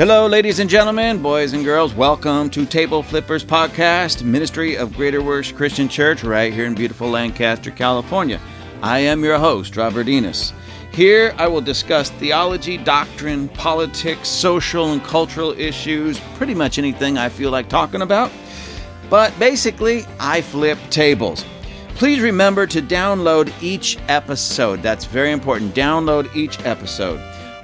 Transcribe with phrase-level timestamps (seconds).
[0.00, 1.92] Hello, ladies and gentlemen, boys and girls.
[1.92, 7.10] Welcome to Table Flippers Podcast, Ministry of Greater Works Christian Church, right here in beautiful
[7.10, 8.40] Lancaster, California.
[8.80, 10.54] I am your host, Robert Enos.
[10.90, 17.28] Here I will discuss theology, doctrine, politics, social and cultural issues, pretty much anything I
[17.28, 18.32] feel like talking about.
[19.10, 21.44] But basically, I flip tables.
[21.96, 24.80] Please remember to download each episode.
[24.80, 25.74] That's very important.
[25.74, 27.20] Download each episode.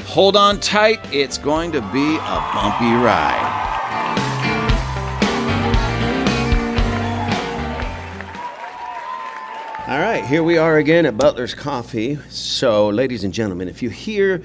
[0.06, 3.52] Hold on tight, it's going to be a bumpy ride.
[9.88, 12.18] All right, here we are again at Butler's Coffee.
[12.30, 14.42] So, ladies and gentlemen, if you hear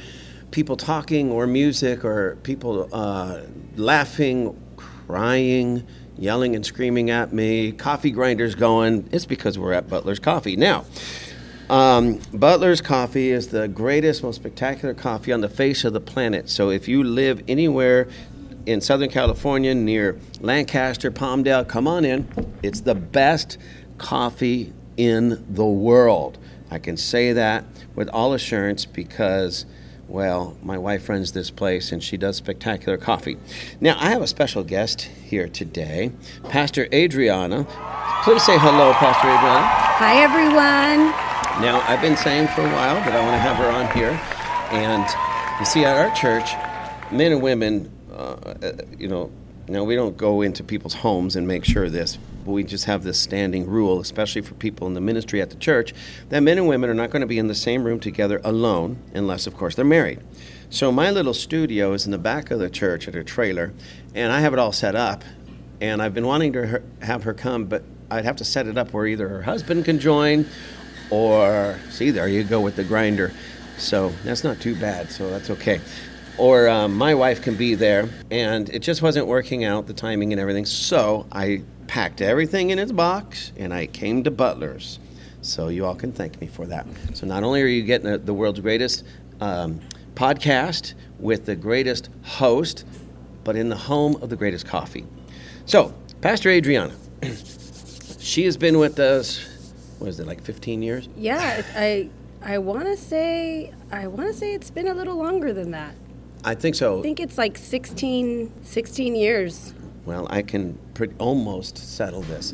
[0.50, 3.42] people talking or music or people uh,
[3.78, 4.60] laughing,
[5.08, 10.58] crying, yelling and screaming at me, coffee grinders going, it's because we're at Butler's Coffee.
[10.58, 10.86] Now,
[11.72, 16.50] um, Butler's Coffee is the greatest, most spectacular coffee on the face of the planet.
[16.50, 18.10] So if you live anywhere
[18.66, 22.28] in Southern California near Lancaster, Palmdale, come on in.
[22.62, 23.58] It's the best
[23.98, 26.38] coffee in the world.
[26.70, 27.64] I can say that
[27.96, 29.66] with all assurance because,
[30.10, 33.38] well, my wife runs this place and she does spectacular coffee.
[33.80, 36.12] Now, I have a special guest here today,
[36.50, 37.64] Pastor Adriana.
[38.24, 39.66] Please say hello, Pastor Adriana.
[39.66, 41.32] Hi, everyone.
[41.60, 44.20] Now, I've been saying for a while that I want to have her on here.
[44.72, 46.54] And you see, at our church,
[47.12, 48.56] men and women, uh,
[48.98, 49.32] you know,
[49.68, 53.04] now we don't go into people's homes and make sure this, but we just have
[53.04, 55.94] this standing rule, especially for people in the ministry at the church,
[56.30, 58.98] that men and women are not going to be in the same room together alone,
[59.14, 60.20] unless, of course, they're married.
[60.70, 63.74] So my little studio is in the back of the church at a trailer,
[64.16, 65.24] and I have it all set up.
[65.80, 68.78] And I've been wanting to her, have her come, but I'd have to set it
[68.78, 70.48] up where either her husband can join
[71.12, 73.32] or see there you go with the grinder.
[73.78, 75.82] So that's not too bad so that's okay.
[76.38, 80.32] Or um, my wife can be there and it just wasn't working out the timing
[80.32, 85.00] and everything so i packed everything in its box and i came to butler's.
[85.42, 86.86] So you all can thank me for that.
[87.14, 89.04] So not only are you getting the, world's greatest
[89.40, 89.82] um,
[90.14, 92.86] podcast with the greatest host
[93.44, 95.06] but in the home of the greatest coffee.
[95.66, 96.94] So pastor adriana
[98.20, 99.51] she has been with us
[100.02, 102.10] what is it like 15 years Yeah, I
[102.44, 105.94] I want to say I want to say it's been a little longer than that.
[106.44, 109.74] i think so I think it's like 16 16 years.
[110.06, 112.54] well i can pretty, almost settle this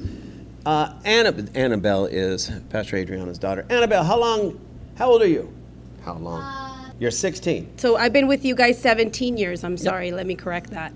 [0.66, 4.60] uh, Annab- annabelle is pastor adriana's daughter annabelle how long
[4.98, 5.54] how old are you
[6.04, 6.44] how long
[7.00, 9.64] you're 16 So I've been with you guys 17 years.
[9.64, 10.92] I'm sorry, let me correct that.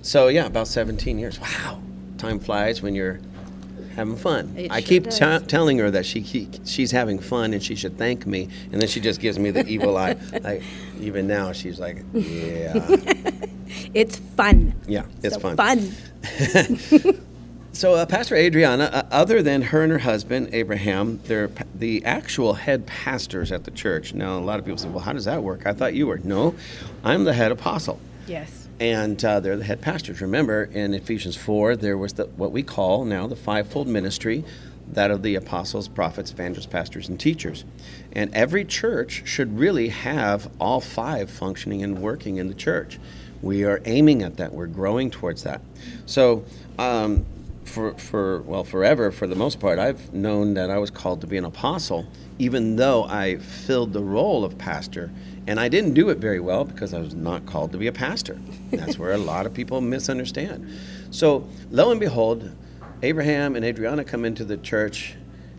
[0.00, 1.78] so yeah about 17 years wow
[2.18, 3.20] time flies when you're
[3.94, 7.62] having fun It i sure keep t- telling her that she she's having fun and
[7.62, 10.62] she should thank me and then she just gives me the evil eye like
[11.00, 12.74] even now she's like yeah
[13.94, 14.74] It's fun.
[14.86, 17.18] yeah it's So fun Fun.
[17.74, 22.04] So, uh, Pastor Adriana, uh, other than her and her husband, Abraham, they're pa- the
[22.04, 24.12] actual head pastors at the church.
[24.12, 25.64] Now, a lot of people say, well, how does that work?
[25.64, 26.18] I thought you were.
[26.18, 26.54] No,
[27.02, 27.98] I'm the head apostle.
[28.26, 28.61] Yes.
[28.82, 30.20] And uh, they're the head pastors.
[30.20, 34.42] Remember, in Ephesians 4, there was the, what we call now the fivefold ministry
[34.90, 37.64] that of the apostles, prophets, evangelists, pastors, and teachers.
[38.10, 42.98] And every church should really have all five functioning and working in the church.
[43.40, 45.60] We are aiming at that, we're growing towards that.
[46.04, 46.44] So,
[46.76, 47.24] um,
[47.64, 51.28] for, for well forever for the most part i've known that i was called to
[51.28, 52.06] be an apostle
[52.36, 55.12] even though i filled the role of pastor
[55.46, 57.92] and i didn't do it very well because i was not called to be a
[57.92, 58.38] pastor
[58.70, 60.68] that's where a lot of people misunderstand
[61.10, 62.50] so lo and behold
[63.02, 65.14] abraham and adriana come into the church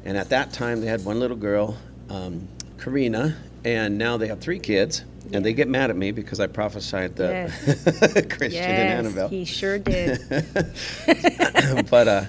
[0.05, 1.77] and at that time they had one little girl
[2.09, 3.35] um, karina
[3.65, 7.15] and now they have three kids and they get mad at me because i prophesied
[7.15, 10.19] the christian and Yes, annabelle he sure did.
[11.89, 12.25] but uh,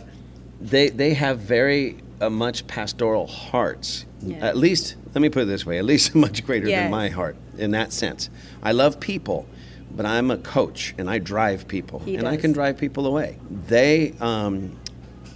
[0.61, 4.07] they they have very uh, much pastoral hearts.
[4.23, 4.43] Yes.
[4.43, 6.83] At least, let me put it this way: at least much greater Yes.
[6.83, 8.31] than my heart in that sense.
[8.63, 9.47] I love people,
[9.91, 13.39] but I'm a coach and I drive people, He and I can drive people away.
[13.51, 14.15] They.
[14.21, 14.79] Um,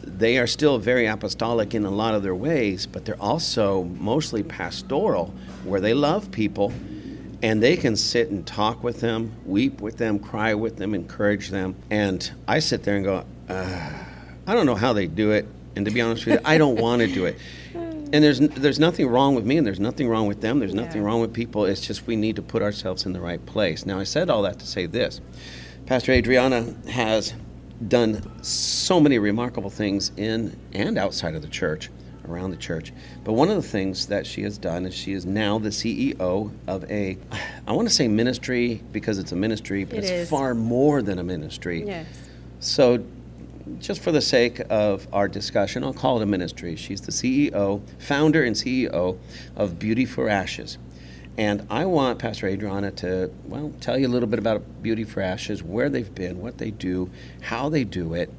[0.00, 4.43] they are still very apostolic in a lot of their ways, but they're also mostly
[4.43, 5.35] pastoral,
[5.65, 6.73] where they love people
[7.43, 11.50] and they can sit and talk with them, weep with them, cry with them, encourage
[11.50, 11.76] them.
[11.91, 14.05] And I sit there and go, uh,
[14.47, 15.47] I don't know how they do it.
[15.76, 17.38] And to be honest with you, I don't want to do it.
[18.13, 20.59] And there's there's nothing wrong with me, and there's nothing wrong with them.
[20.61, 21.65] There's nothing wrong with people.
[21.65, 23.85] It's just we need to put ourselves in the right place.
[23.85, 25.21] Now, I said all that to say this:
[25.87, 27.35] Pastor Adriana has
[27.87, 31.91] done so many remarkable things in and outside of the church,
[32.27, 32.93] around the church.
[33.25, 36.51] But one of the things that she has done is she is now the CEO
[36.67, 37.19] of a
[37.67, 40.31] I want to say ministry because it's a ministry, but It it's is.
[40.31, 41.85] far more than a ministry.
[41.87, 42.07] Yes.
[42.61, 43.05] So,
[43.81, 46.76] just for the sake of our discussion, I'll call it a ministry.
[46.76, 49.19] She's the CEO, founder, and CEO
[49.56, 50.79] of Beauty for Ashes.
[51.37, 55.20] And I want Pastor Adriana to, well, tell you a little bit about Beauty for
[55.20, 57.11] Ashes, where they've been, what they do,
[57.43, 58.32] how they do it,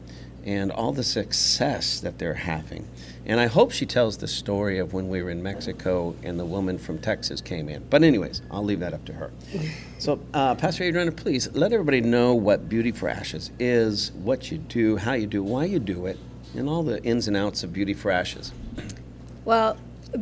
[0.43, 2.87] and all the success that they're having.
[3.29, 6.45] And I hope she tells the story of when we were in Mexico and the
[6.45, 7.85] woman from Texas came in.
[7.87, 9.31] But, anyways, I'll leave that up to her.
[9.99, 14.57] So, uh, Pastor Adriana, please let everybody know what Beauty for Ashes is, what you
[14.57, 16.17] do, how you do, why you do it,
[16.55, 18.53] and all the ins and outs of Beauty for Ashes.
[19.43, 19.75] Well,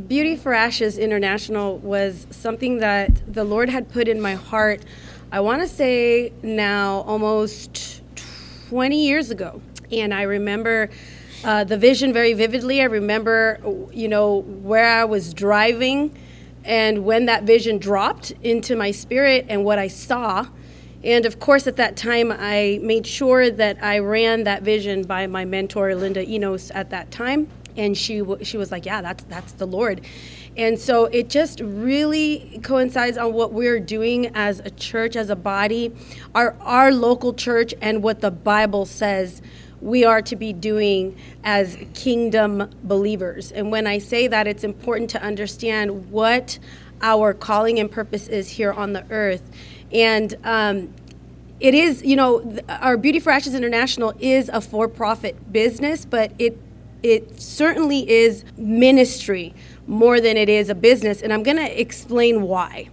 [0.07, 4.81] Beauty for Ashes International was something that the Lord had put in my heart,
[5.31, 8.01] I want to say now almost
[8.69, 9.61] 20 years ago.
[9.91, 10.89] And I remember
[11.43, 12.81] uh, the vision very vividly.
[12.81, 13.59] I remember,
[13.93, 16.15] you know, where I was driving
[16.63, 20.47] and when that vision dropped into my spirit and what I saw.
[21.03, 25.27] And of course, at that time, I made sure that I ran that vision by
[25.27, 27.47] my mentor, Linda Enos, at that time.
[27.77, 30.01] And she w- she was like, "Yeah, that's that's the Lord."
[30.57, 35.35] And so it just really coincides on what we're doing as a church, as a
[35.35, 35.93] body,
[36.33, 39.43] our our local church, and what the Bible says
[39.81, 43.51] we are to be doing as kingdom believers.
[43.51, 46.59] And when I say that, it's important to understand what
[47.01, 49.43] our calling and purpose is here on the earth.
[49.91, 50.93] And um,
[51.59, 56.57] it is, you know, our Beauty for Ashes International is a for-profit business, but it
[57.03, 59.53] it certainly is ministry
[59.85, 62.89] more than it is a business, and I'm going to explain why.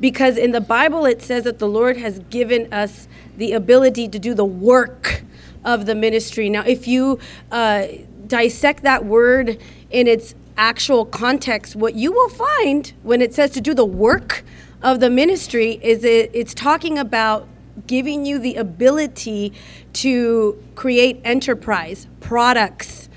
[0.00, 4.18] Because in the Bible it says that the Lord has given us the ability to
[4.18, 5.24] do the work
[5.64, 6.48] of the ministry.
[6.48, 7.18] Now, if you
[7.50, 7.86] uh,
[8.26, 9.58] dissect that word
[9.90, 14.44] in its actual context, what you will find when it says to do the work
[14.82, 17.46] of the ministry is it, it's talking about
[17.86, 19.52] giving you the ability
[19.92, 23.08] to create enterprise, products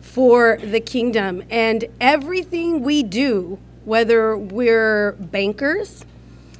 [0.00, 1.42] for the kingdom.
[1.50, 6.04] And everything we do, whether we're bankers,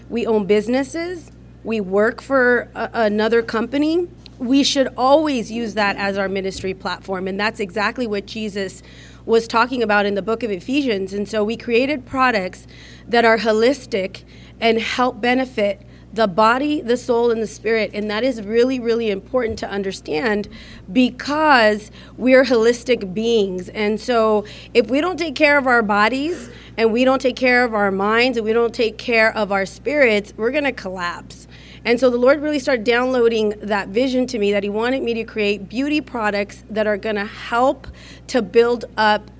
[0.08, 1.32] we own businesses,
[1.64, 4.08] we work for a, another company,
[4.38, 7.26] we should always use that as our ministry platform.
[7.28, 8.82] And that's exactly what Jesus
[9.26, 11.12] was talking about in the book of Ephesians.
[11.12, 12.66] And so we created products
[13.06, 14.24] that are holistic
[14.60, 15.82] and help benefit
[16.12, 17.90] the body, the soul, and the spirit.
[17.92, 20.48] And that is really, really important to understand
[20.90, 23.68] because we're holistic beings.
[23.68, 27.64] And so if we don't take care of our bodies and we don't take care
[27.64, 31.46] of our minds and we don't take care of our spirits, we're going to collapse.
[31.88, 35.14] And so the Lord really started downloading that vision to me that He wanted me
[35.14, 37.86] to create beauty products that are going to help
[38.26, 39.30] to build up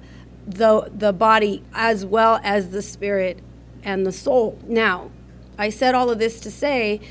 [0.47, 3.41] the the body as well as the spirit
[3.83, 4.59] and the soul.
[4.67, 5.11] Now,
[5.59, 7.03] I said all of this to say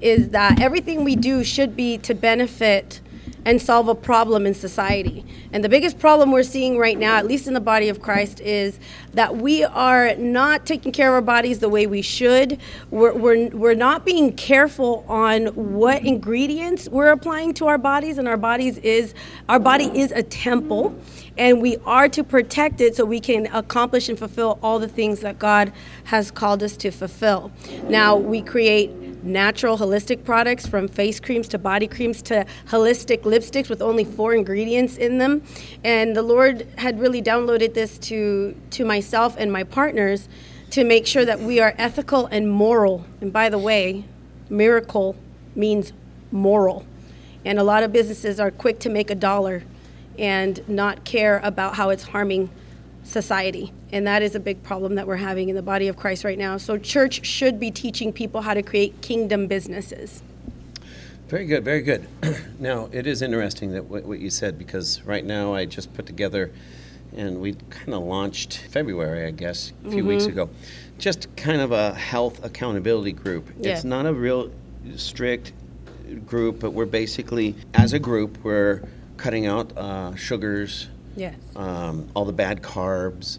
[0.00, 3.00] is that everything we do should be to benefit
[3.44, 5.24] and solve a problem in society.
[5.52, 8.40] And the biggest problem we're seeing right now, at least in the body of Christ,
[8.40, 8.78] is
[9.12, 12.58] that we are not taking care of our bodies the way we should.
[12.90, 18.28] We're, we're, we're not being careful on what ingredients we're applying to our bodies, and
[18.28, 19.14] our bodies is
[19.48, 20.94] our body is a temple
[21.36, 25.20] and we are to protect it so we can accomplish and fulfill all the things
[25.20, 25.72] that God
[26.04, 27.50] has called us to fulfill.
[27.88, 28.90] Now, we create
[29.24, 34.34] natural holistic products from face creams to body creams to holistic lipsticks with only four
[34.34, 35.42] ingredients in them.
[35.82, 40.28] And the lord had really downloaded this to to myself and my partners
[40.70, 43.06] to make sure that we are ethical and moral.
[43.20, 44.04] And by the way
[44.50, 45.16] miracle
[45.54, 45.92] means
[46.30, 46.84] moral.
[47.44, 49.64] And a lot of businesses are quick to make a dollar
[50.18, 52.50] and not care about how it's harming
[53.04, 53.72] society.
[53.92, 56.38] And that is a big problem that we're having in the body of Christ right
[56.38, 56.56] now.
[56.56, 60.22] So, church should be teaching people how to create kingdom businesses.
[61.28, 62.06] Very good, very good.
[62.58, 66.06] now, it is interesting that what, what you said because right now I just put
[66.06, 66.50] together
[67.16, 70.50] and we kind of launched February, I guess, a few weeks ago,
[70.98, 73.48] just kind of a health accountability group.
[73.58, 73.72] Yeah.
[73.72, 74.50] It's not a real
[74.96, 75.52] strict
[76.26, 78.82] group, but we're basically, as a group, we're
[79.16, 81.36] cutting out uh, sugars, Yes.
[81.56, 83.38] um, all the bad carbs.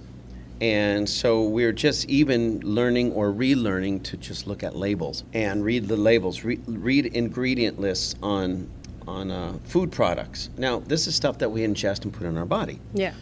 [0.61, 5.87] And so we're just even learning or relearning to just look at labels and read
[5.89, 8.69] the labels, re- read ingredient lists on
[9.07, 10.49] on uh, food products.
[10.57, 12.79] Now, this is stuff that we ingest and put in our body.
[12.95, 13.13] Yeah.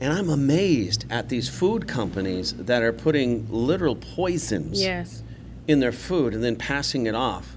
[0.00, 5.24] And I'm amazed at these food companies that are putting literal poisons Yes.
[5.66, 7.56] in their food and then passing it off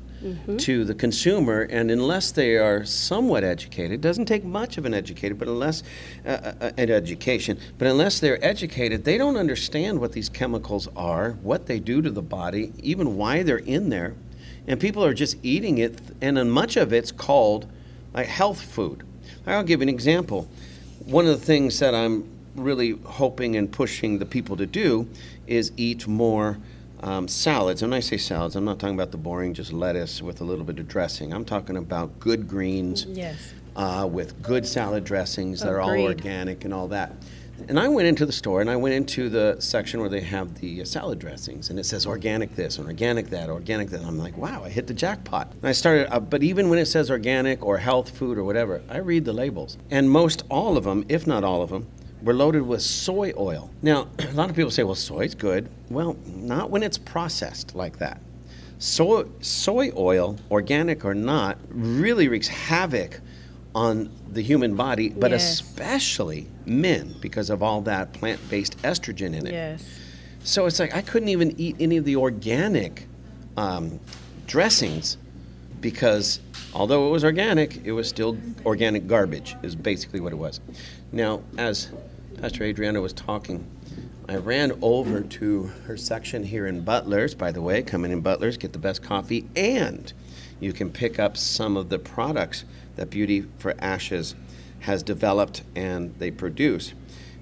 [0.57, 5.37] to the consumer, and unless they are somewhat educated, doesn't take much of an educated,
[5.37, 5.83] but unless
[6.25, 11.31] uh, uh, an education, but unless they're educated, they don't understand what these chemicals are,
[11.41, 14.15] what they do to the body, even why they're in there,
[14.67, 17.67] and people are just eating it, and much of it's called
[18.13, 19.03] like health food.
[19.45, 20.47] I'll give you an example.
[21.05, 25.07] One of the things that I'm really hoping and pushing the people to do
[25.45, 26.57] is eat more
[27.01, 27.81] um, salads.
[27.81, 30.43] And when I say salads, I'm not talking about the boring just lettuce with a
[30.43, 31.33] little bit of dressing.
[31.33, 33.53] I'm talking about good greens Yes.
[33.75, 37.13] uh, with good salad dressings that are all organic and all that.
[37.69, 40.55] And I went into the store and I went into the section where they have
[40.59, 44.01] the uh, salad dressings and it says organic this and organic that, organic that.
[44.03, 45.51] I'm like, wow, I hit the jackpot.
[45.53, 48.81] And I started, uh, but even when it says organic or health food or whatever,
[48.89, 49.77] I read the labels.
[49.89, 51.87] And most all of them, if not all of them,
[52.25, 53.69] were loaded with soy oil.
[53.81, 55.69] Now, a lot of people say, well, soy's good.
[55.89, 58.19] Well, not when it's processed like that.
[58.79, 63.21] Soy, soy oil, organic or not, really wreaks havoc
[63.73, 65.61] on the human body, but Yes.
[65.61, 69.53] especially men because of all that plant based estrogen in it.
[69.53, 69.85] Yes.
[70.43, 73.07] So it's like I couldn't even eat any of the organic
[73.55, 73.99] um,
[74.47, 75.17] dressings
[75.79, 76.39] because
[76.73, 80.59] although it was organic, it was still organic garbage, is basically what it was.
[81.11, 81.89] Now, as
[82.39, 83.65] Pastor Adriana was talking,
[84.27, 87.33] I ran over to her section here in Butler's.
[87.33, 90.11] By the way, come in in Butler's, get the best coffee, and
[90.59, 92.65] you can pick up some of the products
[92.97, 94.35] that Beauty for Ashes
[94.81, 96.93] has developed and they produce.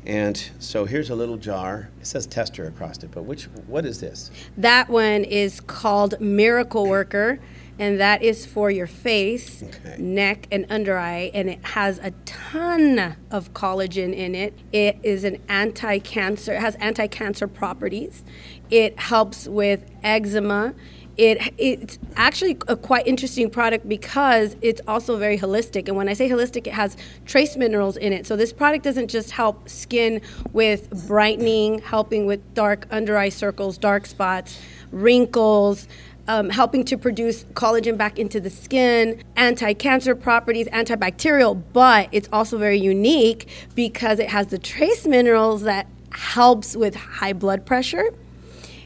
[0.06, 1.90] And so here's a little jar.
[2.00, 4.30] It says tester across it, but which what is this?
[4.58, 7.40] That one is called Miracle Worker,
[7.80, 9.96] and that is for your face, Okay.
[10.02, 14.54] neck, and under eye, and it has a ton of collagen in it.
[14.72, 16.54] It is an anti-cancer.
[16.54, 18.24] It has anti-cancer properties.
[18.70, 20.74] It helps with eczema.
[21.16, 25.88] It it's actually a quite interesting product because it's also very holistic.
[25.88, 28.26] And when I say holistic, it has trace minerals in it.
[28.26, 30.22] So this product doesn't just help skin
[30.54, 34.60] with brightening, helping with dark under eye circles, dark spots,
[34.92, 35.88] wrinkles.
[36.26, 42.58] Um, helping to produce collagen back into the skin, anti-cancer properties, antibacterial, but it's also
[42.58, 48.14] very unique because it has the trace minerals that helps with high blood pressure,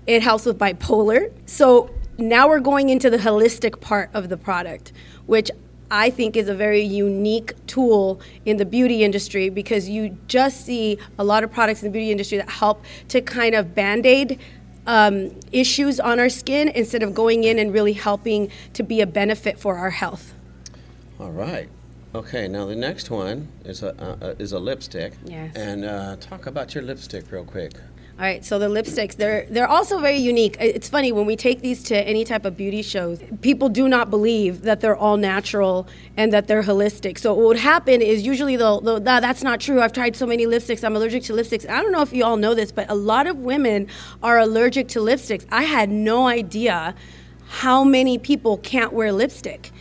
[0.07, 1.31] it helps with bipolar.
[1.45, 4.91] So now we're going into the holistic part of the product,
[5.27, 5.51] which
[5.89, 10.97] I think is a very unique tool in the beauty industry because you just see
[11.17, 14.39] a lot of products in the beauty industry that help to kind of band aid
[14.87, 19.05] um, issues on our skin instead of going in and really helping to be a
[19.05, 20.33] benefit for our health.
[21.19, 21.69] All right.
[22.15, 25.13] Okay, now the next one is a uh, uh, is a lipstick.
[25.25, 25.55] Yes.
[25.55, 27.73] And uh, talk about your lipstick real quick.
[28.19, 30.57] All right, so the lipsticks, they're they're also very unique.
[30.59, 34.09] It's funny when we take these to any type of beauty shows, people do not
[34.09, 37.19] believe that they're all natural and that they're holistic.
[37.19, 39.81] So what would happen is usually they'll, they'll "Nah, that's not true.
[39.81, 40.83] I've tried so many lipsticks.
[40.83, 41.69] I'm allergic to lipsticks.
[41.69, 43.87] I don't know if you all know this, but a lot of women
[44.23, 45.45] are allergic to lipsticks.
[45.51, 46.95] I had no idea
[47.49, 49.71] how many people can't wear lipstick.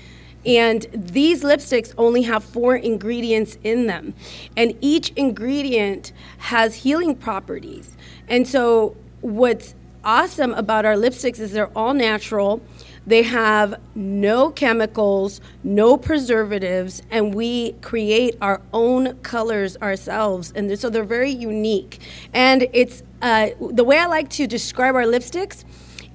[0.45, 4.13] And these lipsticks only have four ingredients in them.
[4.57, 7.96] And each ingredient has healing properties.
[8.29, 12.61] And so, what's awesome about our lipsticks is they're all natural.
[13.07, 20.53] They have no chemicals, no preservatives, and we create our own colors ourselves.
[20.57, 22.01] And so they're very unique.
[22.33, 25.65] And it's uh, the way I like to describe our lipsticks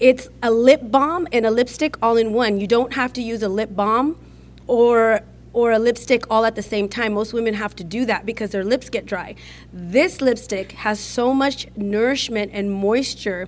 [0.01, 2.59] it's a lip balm and a lipstick all in one.
[2.59, 4.17] You don't have to use a lip balm
[4.65, 5.21] or
[5.53, 7.13] or a lipstick all at the same time.
[7.13, 9.35] Most women have to do that because their lips get dry.
[9.71, 13.47] This lipstick has so much nourishment and moisture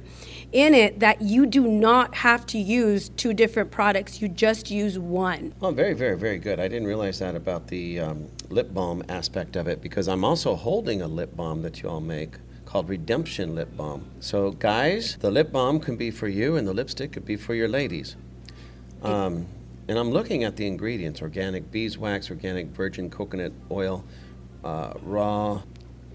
[0.52, 4.22] in it that you do not have to use two different products.
[4.22, 5.54] You just use one.
[5.62, 6.60] Oh, very, very, very good.
[6.60, 10.56] I didn't realize that about the um, lip balm aspect of it because I'm also
[10.56, 14.06] holding a lip balm that you all make called Redemption Lip Balm.
[14.20, 17.54] So, guys, the lip balm can be for you, and the lipstick could be for
[17.54, 18.16] your ladies.
[19.04, 19.46] Um,
[19.94, 24.04] and I'm looking at the ingredients: organic beeswax, organic virgin coconut oil,
[24.64, 25.62] uh, raw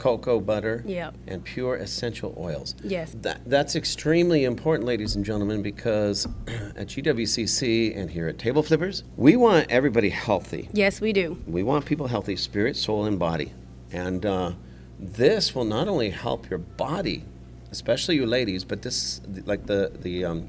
[0.00, 1.14] cocoa butter, Yep.
[1.28, 2.74] and pure essential oils.
[2.82, 3.14] Yes.
[3.22, 9.04] That, that's extremely important, ladies and gentlemen, because at GWCC and here at Table Flippers,
[9.16, 10.68] we want everybody healthy.
[10.72, 11.40] Yes, we do.
[11.46, 13.52] We want people healthy, spirit, soul, and body.
[13.92, 14.52] And uh,
[14.98, 17.24] this will not only help your body,
[17.70, 20.48] especially you ladies, but this, like the the um,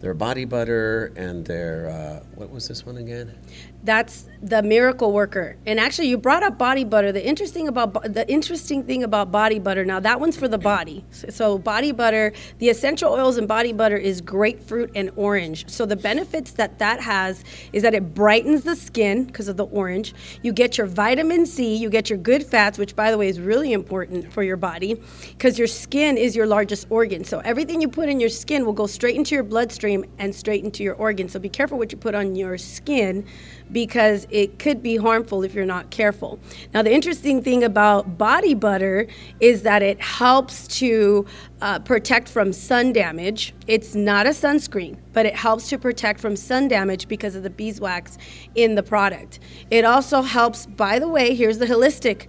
[0.00, 3.36] their body butter and their uh, what was this one again?
[3.82, 5.56] That's the miracle worker.
[5.66, 7.12] And actually, you brought up body butter.
[7.12, 9.84] The interesting about the interesting thing about body butter.
[9.84, 11.04] Now, that one's for the body.
[11.10, 15.68] So, body butter, the essential oils in body butter is grapefruit and orange.
[15.68, 19.66] So the benefits that that has is that it brightens the skin because of the
[19.66, 20.14] orange.
[20.42, 21.76] You get your vitamin C.
[21.76, 25.00] You get your good fats, which by the way is really important for your body
[25.30, 27.24] because your skin is your largest organ.
[27.24, 30.64] So everything you put in your skin will go straight into your bloodstream and straight
[30.64, 31.28] into your organ.
[31.28, 33.26] So be careful what you put on your skin
[33.72, 36.38] because it could be harmful if you're not careful.
[36.74, 39.06] Now, the interesting thing about body butter
[39.40, 41.26] is that it helps to
[41.60, 43.54] uh, protect from sun damage.
[43.66, 47.50] It's not a sunscreen, but it helps to protect from sun damage because of the
[47.50, 48.18] beeswax
[48.54, 49.40] in the product.
[49.70, 52.28] It also helps, by the way, here's the holistic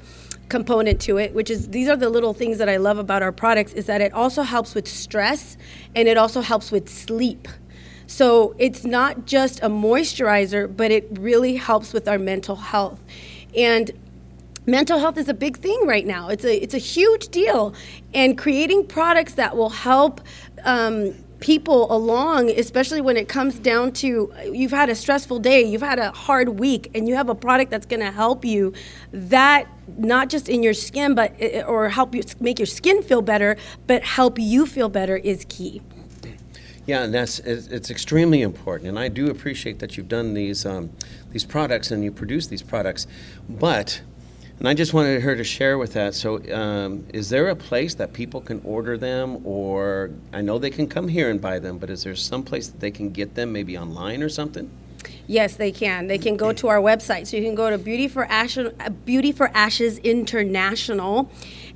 [0.50, 3.32] component to it which is these are the little things that i love about our
[3.32, 5.56] products is that it also helps with stress
[5.96, 7.48] and it also helps with sleep
[8.12, 13.00] so it's not just a moisturizer, but it really helps with our mental health.
[13.56, 13.90] And
[14.66, 16.28] mental health is a big thing right now.
[16.28, 17.74] It's a it's a huge deal,
[18.14, 20.20] and creating products that will help.
[20.66, 25.82] Um, people along, especially when it comes down to you've had a stressful day, you've
[25.82, 28.74] had a hard week, and you have a product that's going to help you.
[29.14, 31.34] That not just in your skin, but
[31.66, 33.56] or help you make your skin feel better,
[33.88, 35.82] but help you feel better is key.
[36.86, 40.90] Yeah, and that's it's, extremely important, and I do appreciate that you've done these um,
[41.32, 43.08] these products and you produce these products,
[43.50, 44.02] but.
[44.60, 46.14] And I just wanted her to share with that.
[46.14, 50.70] So, um, is there a place that people can order them, or I know they
[50.70, 53.34] can come here and buy them, but is there some place that they can get
[53.34, 54.70] them, maybe online or something?
[55.28, 56.08] Yes, they can.
[56.08, 57.28] They can go to our website.
[57.28, 58.74] So you can go to Beauty for Ashes,
[59.06, 61.32] Beauty for Ashes International,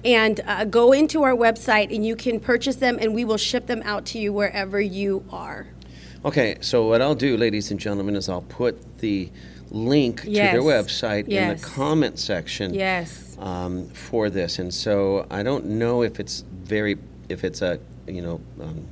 [0.05, 3.65] and uh, go into our website and you can purchase them and we will ship
[3.65, 5.67] them out to you wherever you are.
[6.23, 9.29] Okay, so what I'll do, ladies and gentlemen, is I'll put the
[9.71, 10.51] link yes.
[10.51, 11.41] to their website yes.
[11.41, 13.35] in the comment section yes.
[13.39, 14.59] Um, for this.
[14.59, 16.97] And so I don't know if it's very,
[17.27, 18.87] if it's a, you know, um,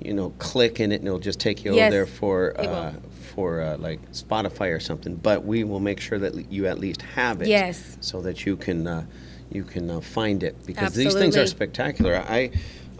[0.00, 2.92] you know, click in it and it'll just take you yes, over there for uh,
[3.34, 5.14] for uh, like Spotify or something.
[5.14, 8.56] But we will make sure that you at least have it, yes, so that you
[8.56, 9.06] can uh,
[9.50, 11.04] you can uh, find it because Absolutely.
[11.04, 12.16] these things are spectacular.
[12.16, 12.50] I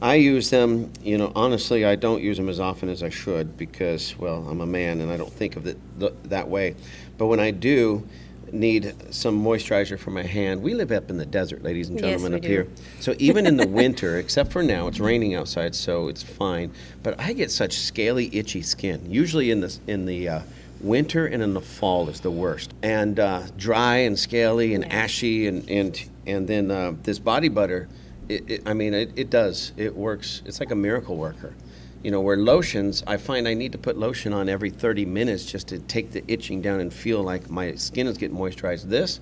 [0.01, 0.93] I use them.
[1.03, 4.61] You know, honestly, I don't use them as often as I should because, well, I'm
[4.61, 6.75] a man and I don't think of it th- that way.
[7.17, 8.07] But when I do
[8.53, 12.33] need some moisturizer for my hand, we live up in the desert, ladies and gentlemen,
[12.33, 12.49] yes, up do.
[12.49, 12.69] here.
[13.01, 16.73] So even in the winter, except for now, it's raining outside, so it's fine.
[17.03, 19.11] But I get such scaly, itchy skin.
[19.11, 20.41] Usually in the in the uh,
[20.81, 24.95] winter and in the fall is the worst, and uh, dry and scaly and Yeah.
[25.03, 27.89] ashy, and and and then uh, this body butter.
[28.29, 29.73] It, it, I mean, it, it does.
[29.77, 30.43] It works.
[30.47, 31.55] It's like a miracle worker.
[32.03, 35.47] You know, where lotions, I find I need to put lotion on every 30 minutes
[35.47, 38.91] just to take the itching down and feel like my skin is getting moisturized.
[38.91, 39.21] This,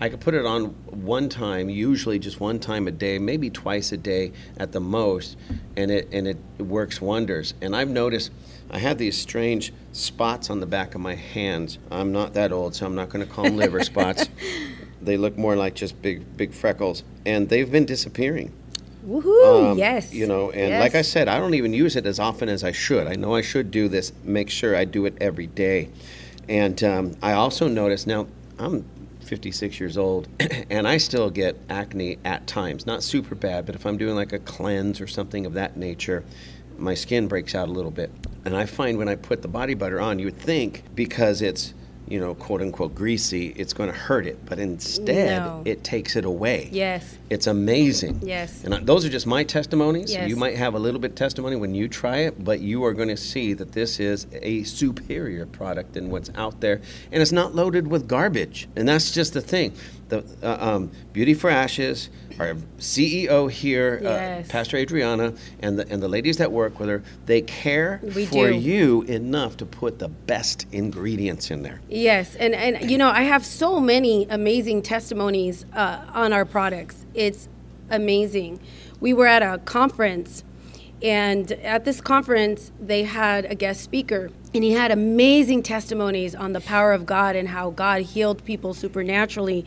[0.00, 3.90] I could put it on one time, usually just one time a day, maybe twice
[3.90, 5.36] a day at the most,
[5.76, 7.54] and it and it works wonders.
[7.60, 8.30] And I've noticed
[8.70, 11.78] I have these strange spots on the back of my hands.
[11.90, 14.28] I'm not that old, so I'm not going to call them liver spots.
[15.00, 18.52] They look more like just big big freckles, and they've been disappearing.
[19.06, 19.72] Woohoo!
[19.72, 20.12] Um, yes.
[20.12, 20.80] You know, and Yes.
[20.80, 23.06] like I said, I don't even use it as often as I should.
[23.06, 25.88] I know I should do this, make sure I do it every day.
[26.48, 28.26] And um, I also notice now,
[28.58, 28.84] I'm
[29.20, 30.28] 56 years old,
[30.70, 32.86] and I still get acne at times.
[32.86, 36.24] Not super bad, but if I'm doing like a cleanse or something of that nature,
[36.76, 38.10] my skin breaks out a little bit.
[38.44, 41.72] And I find when I put the body butter on, you would think because it's
[42.10, 44.38] you know, quote unquote greasy, it's going to hurt it.
[44.46, 45.62] But instead, No.
[45.64, 46.68] it takes it away.
[46.72, 47.18] Yes.
[47.30, 48.20] It's amazing.
[48.22, 48.64] Yes.
[48.64, 50.12] And those are just my testimonies.
[50.12, 50.28] Yes.
[50.28, 53.08] You might have a little bit testimony when you try it, but you are going
[53.08, 56.80] to see that this is a superior product than what's out there,
[57.12, 58.68] and it's not loaded with garbage.
[58.76, 59.72] And that's just the thing.
[60.08, 64.48] The uh, um, Beauty for Ashes, our CEO here, Yes.
[64.48, 68.24] uh, Pastor Adriana, and the and the ladies that work with her, they care We
[68.26, 68.54] for do.
[68.56, 71.80] you enough to put the best ingredients in there.
[71.88, 77.04] Yes, and and you know I have so many amazing testimonies uh, on our products.
[77.14, 77.48] It's
[77.90, 78.60] amazing.
[79.00, 80.42] We were at a conference,
[81.02, 86.52] and at this conference they had a guest speaker, and he had amazing testimonies on
[86.52, 89.64] the power of God and how God healed people supernaturally.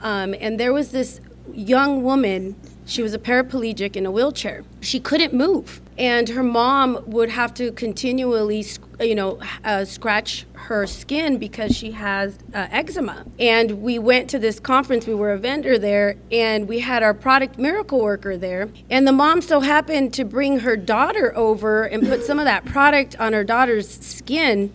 [0.00, 1.20] Um, and there was this
[1.52, 2.56] young woman.
[2.84, 4.64] She was a paraplegic in a wheelchair.
[4.80, 5.80] She couldn't move.
[5.96, 8.66] And her mom would have to continually,
[8.98, 13.24] you know, uh, scratch her skin because she has uh, eczema.
[13.38, 15.06] And we went to this conference.
[15.06, 18.70] We were a vendor there, and we had our product miracle worker there.
[18.90, 22.64] And the mom so happened to bring her daughter over and put some of that
[22.64, 24.72] product on her daughter's skin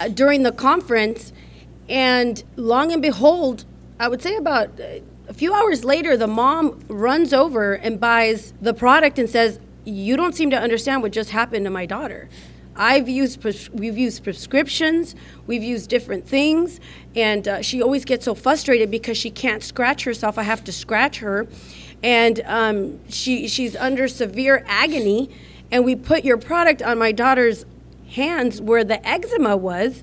[0.00, 1.32] uh, during the conference.
[1.88, 3.64] And long and behold,
[3.98, 8.52] I would say about uh, a few hours later, the mom runs over and buys
[8.60, 12.28] the product and says, You don't seem to understand what just happened to my daughter.
[12.74, 15.14] I've used pres- we've used prescriptions,
[15.46, 16.80] we've used different things,
[17.14, 20.38] and uh, she always gets so frustrated because she can't scratch herself.
[20.38, 21.46] I have to scratch her,
[22.02, 25.30] and um, she she's under severe agony.
[25.70, 27.64] And we put your product on my daughter's
[28.10, 30.02] hands where the eczema was,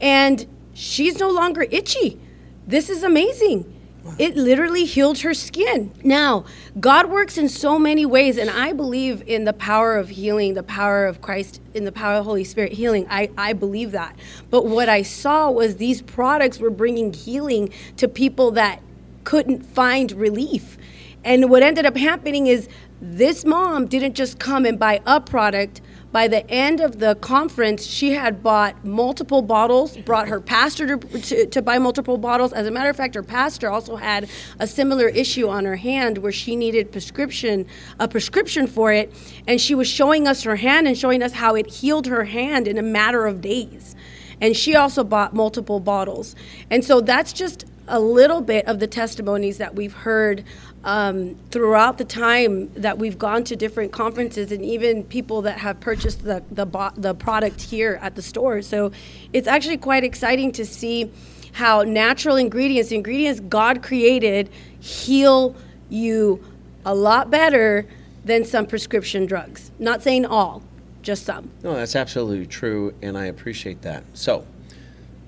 [0.00, 2.18] and she's no longer itchy.
[2.66, 3.79] This is amazing.
[4.18, 5.92] It literally healed her skin.
[6.02, 6.44] Now,
[6.78, 10.62] God works in so many ways, and I believe in the power of healing, the
[10.62, 13.06] power of Christ, in the power of the Holy Spirit healing.
[13.10, 14.16] I, I believe that.
[14.50, 18.80] But what I saw was these products were bringing healing to people that
[19.24, 20.78] couldn't find relief.
[21.24, 22.68] And what ended up happening is
[23.00, 25.80] this mom didn't just come and buy a product
[26.12, 31.20] by the end of the conference, she had bought multiple bottles, brought her pastor to,
[31.20, 32.52] to, to, buy multiple bottles.
[32.52, 36.18] As a matter of fact, her pastor also had a similar issue on her hand
[36.18, 37.66] where she needed prescription,
[38.00, 39.12] a prescription for it.
[39.46, 42.66] And she was showing us her hand and showing us how it healed her hand
[42.66, 43.94] in a matter of days.
[44.40, 46.34] And she also bought multiple bottles.
[46.70, 50.44] And so that's just a little bit of the testimonies that we've heard
[50.84, 55.78] um, throughout the time that we've gone to different conferences and even people that have
[55.80, 58.62] purchased the, the, bo- the product here at the store.
[58.62, 58.90] So
[59.32, 61.10] it's actually quite exciting to see
[61.52, 65.54] how natural ingredients, ingredients God created, heal
[65.88, 66.42] you
[66.84, 67.86] a lot better
[68.24, 69.70] than some prescription drugs.
[69.78, 70.62] Not saying all,
[71.02, 71.50] just some.
[71.62, 74.04] No, that's absolutely true, and I appreciate that.
[74.14, 74.46] So,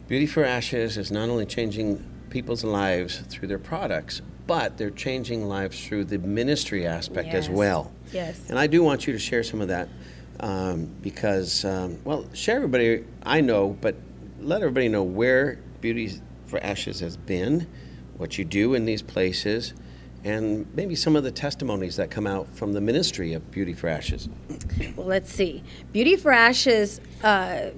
[0.08, 5.46] Beauty for Ashes is not only changing people's lives through their products, but they're changing
[5.48, 7.44] lives through the ministry aspect yes.
[7.44, 7.92] as well.
[8.12, 8.40] Yes.
[8.48, 9.88] And I do want you to share some of that
[10.40, 13.96] um, because, um, well, share everybody I know, but
[14.40, 17.66] let everybody know where Beauty for Ashes has been,
[18.16, 19.74] what you do in these places,
[20.24, 23.88] and maybe some of the testimonies that come out from the ministry of Beauty for
[23.88, 24.28] Ashes.
[24.96, 25.62] Well, let's see.
[25.92, 27.00] Beauty for Ashes.
[27.22, 27.70] Uh,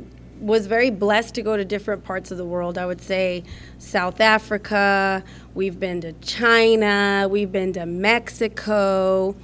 [0.45, 2.77] was very blessed to go to different parts of the world.
[2.77, 3.45] I would say
[3.79, 9.35] South Africa, we've been to China, we've been to Mexico,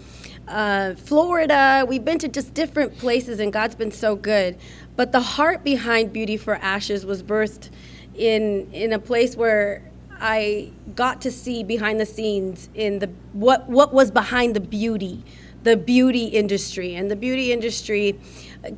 [0.46, 1.84] uh, Florida.
[1.88, 4.58] We've been to just different places, and God's been so good.
[4.96, 7.70] But the heart behind Beauty for Ashes was birthed
[8.14, 9.82] in in a place where
[10.20, 15.24] I got to see behind the scenes in the what what was behind the beauty,
[15.62, 18.18] the beauty industry, and the beauty industry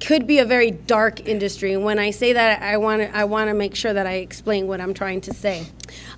[0.01, 1.73] could be a very dark industry.
[1.73, 4.15] And when I say that, I want to I want to make sure that I
[4.15, 5.67] explain what I'm trying to say.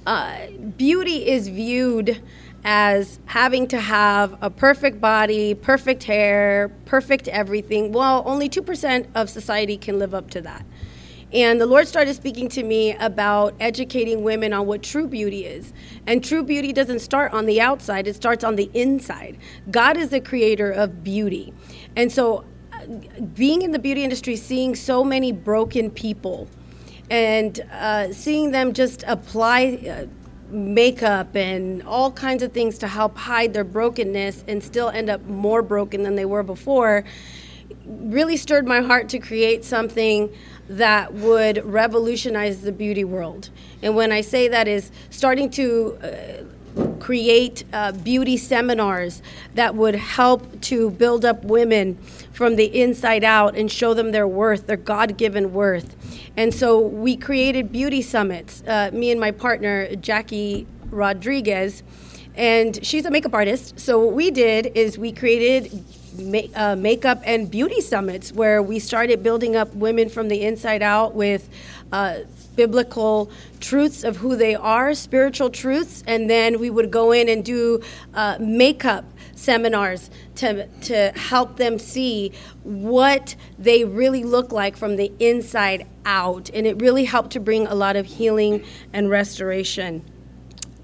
[0.07, 0.46] Uh,
[0.77, 2.22] beauty is viewed
[2.64, 7.92] as having to have a perfect body, perfect hair, perfect everything.
[7.92, 10.64] Well, only 2% of society can live up to that.
[11.35, 15.73] And the Lord started speaking to me about educating women on what true beauty is.
[16.07, 19.38] And true beauty doesn't start on the outside, it starts on the inside.
[19.70, 21.53] God is the creator of beauty.
[21.97, 22.44] And so
[23.35, 26.49] being in the beauty industry, seeing so many broken people,
[27.11, 30.07] and uh, seeing them just apply uh,
[30.49, 35.23] makeup and all kinds of things to help hide their brokenness and still end up
[35.27, 37.05] more broken than they were before,
[37.87, 40.33] really stirred my heart to create something
[40.68, 43.50] that would revolutionize the beauty world.
[43.83, 46.44] And when I say that is starting to uh,
[46.98, 49.22] create uh, beauty seminars
[49.55, 51.96] that would help to build up women
[52.33, 55.94] from the inside out and show them their worth, their God given worth.
[56.37, 61.83] And so we created beauty summits, uh, me and my partner, Jackie Rodriguez,
[62.35, 63.79] and she's a makeup artist.
[63.79, 65.85] So what we did is we created
[66.55, 71.14] uh, makeup and beauty summits where we started building up women from the inside out
[71.14, 71.48] with
[71.92, 72.18] uh,
[72.57, 77.44] biblical truths of who they are, spiritual truths, and then we would go in and
[77.44, 77.83] do
[78.14, 85.12] uh, makeup seminars to, to help them see what they really look like from the
[85.18, 86.50] inside out.
[86.55, 90.05] And it really helped to bring a lot of healing and restoration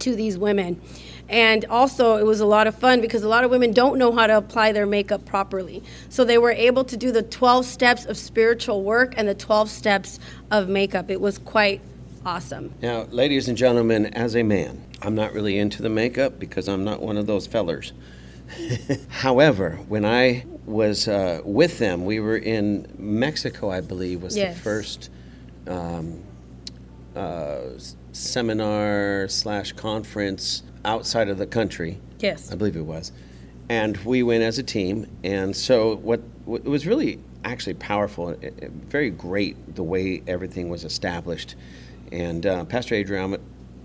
[0.00, 0.80] to these women.
[1.30, 4.12] And also, it was a lot of fun because a lot of women don't know
[4.12, 5.82] how to apply their makeup properly.
[6.10, 9.70] So they were able to do the 12 steps of spiritual work and the 12
[9.70, 10.18] steps
[10.50, 11.10] of makeup.
[11.10, 11.80] It was quite
[12.26, 12.74] awesome.
[12.82, 16.84] Now, ladies and gentlemen, as a man, I'm not really into the makeup because I'm
[16.84, 17.94] not one of those fellers.
[19.08, 22.04] However, when I was uh, with them.
[22.04, 24.54] We were in Mexico, I believe, was Yes.
[24.54, 25.10] the first
[25.66, 26.22] um,
[27.16, 27.60] uh,
[28.12, 32.00] seminar slash conference outside of the country.
[32.20, 32.50] Yes.
[32.52, 33.12] I believe it was.
[33.68, 35.06] And we went as a team.
[35.22, 40.22] And so what, what it was really actually powerful, it, it- very great the way
[40.26, 41.54] everything was established.
[42.12, 43.38] And uh, Pastor Adriana,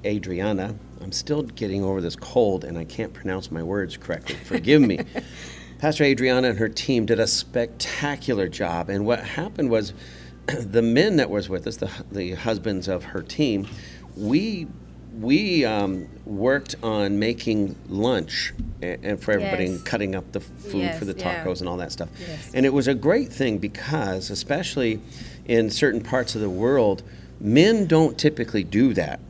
[0.04, 4.36] Adriana, I'm still getting over this cold and I can't pronounce my words correctly.
[4.36, 5.00] Forgive me.
[5.78, 8.90] Pastor Adriana and her team did a spectacular job.
[8.90, 9.94] And what happened was
[10.60, 13.68] the men that was with us, the, the husbands of her team,
[14.16, 14.68] we
[15.18, 19.76] we um, worked on making lunch and, and for everybody Yes.
[19.78, 21.46] and cutting up the food Yes, for the yeah.
[21.46, 22.10] tacos and all that stuff.
[22.20, 22.52] Yes.
[22.54, 25.00] And it was a great thing because, especially
[25.46, 27.02] in certain parts of the world,
[27.40, 29.22] men don't typically do that.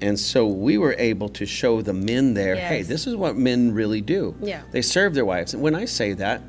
[0.00, 3.72] And so we were able to show the men there, hey, this is what men
[3.74, 4.34] really do.
[4.40, 4.62] Yeah.
[4.72, 5.52] They serve their wives.
[5.52, 6.40] And when I say that,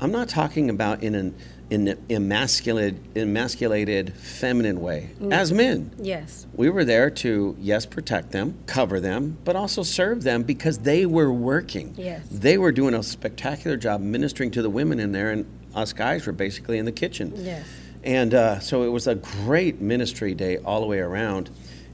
[0.00, 1.34] I'm not talking about in an
[1.70, 5.10] in an emasculated, emasculated feminine way.
[5.20, 5.32] Mm.
[5.32, 6.46] As men, Yes.
[6.54, 11.04] we were there to, yes, protect them, cover them, but also serve them because they
[11.04, 11.94] were working.
[11.96, 12.26] Yes.
[12.30, 16.26] They were doing a spectacular job ministering to the women in there, and us guys
[16.26, 17.32] were basically in the kitchen.
[17.36, 17.66] Yes.
[18.02, 21.50] And uh, so it was a great ministry day all the way around.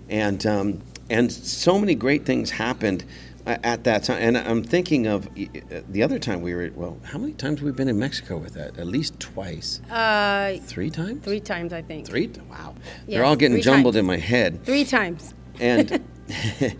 [0.08, 3.04] And, um, and so many great things happened
[3.46, 4.18] at that time.
[4.20, 7.74] And I'm thinking of uh, the other time we were, well, how many times we've
[7.74, 8.78] we been in Mexico with that?
[8.78, 9.80] At least twice.
[9.90, 11.24] Uh, Three times?
[11.24, 12.06] three times, I think.
[12.06, 12.28] Three?
[12.50, 12.74] Wow.
[13.06, 14.00] Yes, They're all getting jumbled times.
[14.00, 15.34] in my head Three times.
[15.60, 16.02] and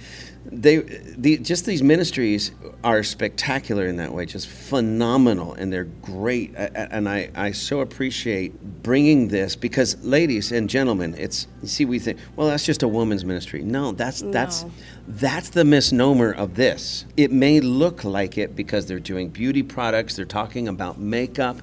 [0.46, 2.52] they the, just these ministries
[2.83, 8.83] are spectacular in that way just phenomenal and they're great and I, I so appreciate
[8.83, 12.88] bringing this because ladies and gentlemen it's you see we think well that's just a
[12.88, 14.70] woman's ministry no that's that's No.
[15.09, 20.14] that's the misnomer of this it may look like it because they're doing beauty products
[20.16, 21.62] they're talking about makeup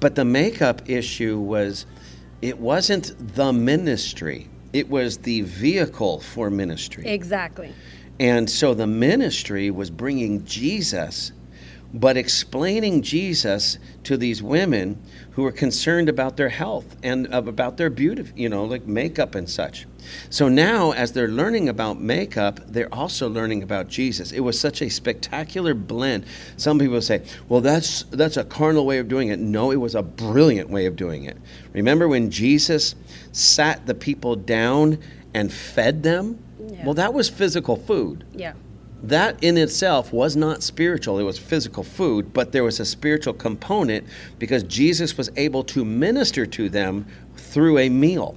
[0.00, 1.84] but the makeup issue was
[2.40, 7.74] it wasn't the ministry it was the vehicle for ministry Exactly.
[8.22, 11.32] And so the ministry was bringing Jesus,
[11.92, 17.90] but explaining Jesus to these women who were concerned about their health and about their
[17.90, 19.88] beauty, you know, like makeup and such.
[20.30, 24.30] So now, as they're learning about makeup, they're also learning about Jesus.
[24.30, 26.24] It was such a spectacular blend.
[26.56, 29.96] Some people say, "Well, that's that's a carnal way of doing it." No, it was
[29.96, 31.38] a brilliant way of doing it.
[31.72, 32.94] Remember when Jesus
[33.32, 34.98] sat the people down
[35.34, 36.38] and fed them?
[36.68, 36.84] Yeah.
[36.84, 38.24] Well, that was physical food.
[38.34, 38.54] Yeah.
[39.02, 43.34] That in itself was not spiritual, it was physical food, but there was a spiritual
[43.34, 44.06] component
[44.38, 48.36] because Jesus was able to minister to them through a meal.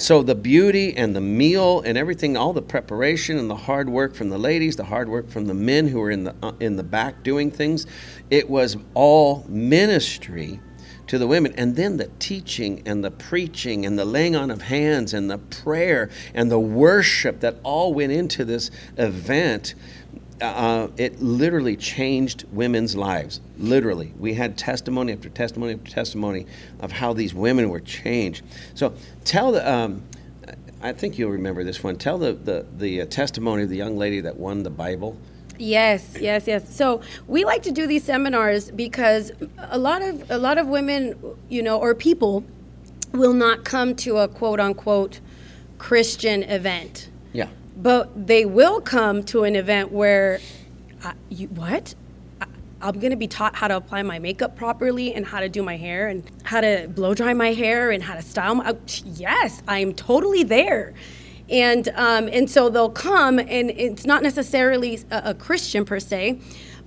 [0.00, 4.14] So the beauty and the meal and everything, all the preparation and the hard work
[4.14, 6.76] from the ladies, the hard work from the men who were in the uh, in
[6.76, 7.86] the back doing things,
[8.30, 10.58] it was all ministry
[11.10, 14.62] to the women and then the teaching and the preaching and the laying on of
[14.62, 19.74] hands and the prayer and the worship that all went into this event
[20.40, 23.40] uh, it literally changed women's lives.
[23.58, 26.46] Literally, we had testimony after testimony after testimony
[26.78, 28.44] of how these women were changed.
[28.74, 28.94] So,
[29.24, 29.68] tell the.
[29.68, 30.04] Um,
[30.80, 31.96] I think you'll remember this one.
[31.96, 35.18] Tell the, the, the uh, testimony of the young lady that won the Bible.
[35.60, 36.74] Yes, yes, yes.
[36.74, 41.14] So we like to do these seminars because a lot of a lot of women,
[41.50, 42.44] you know, or people
[43.12, 45.20] will not come to a quote unquote
[45.76, 47.10] Christian event.
[47.34, 47.48] Yeah.
[47.76, 50.40] But they will come to an event where,
[51.04, 51.94] uh, you what?
[52.40, 52.46] I-
[52.80, 55.62] I'm going to be taught how to apply my makeup properly and how to do
[55.62, 58.74] my hair and how to blow dry my hair and how to style my.
[59.04, 60.94] Yes, I'm totally there.
[61.50, 66.38] And, um, and so they'll come, and it's not necessarily a, a Christian per se,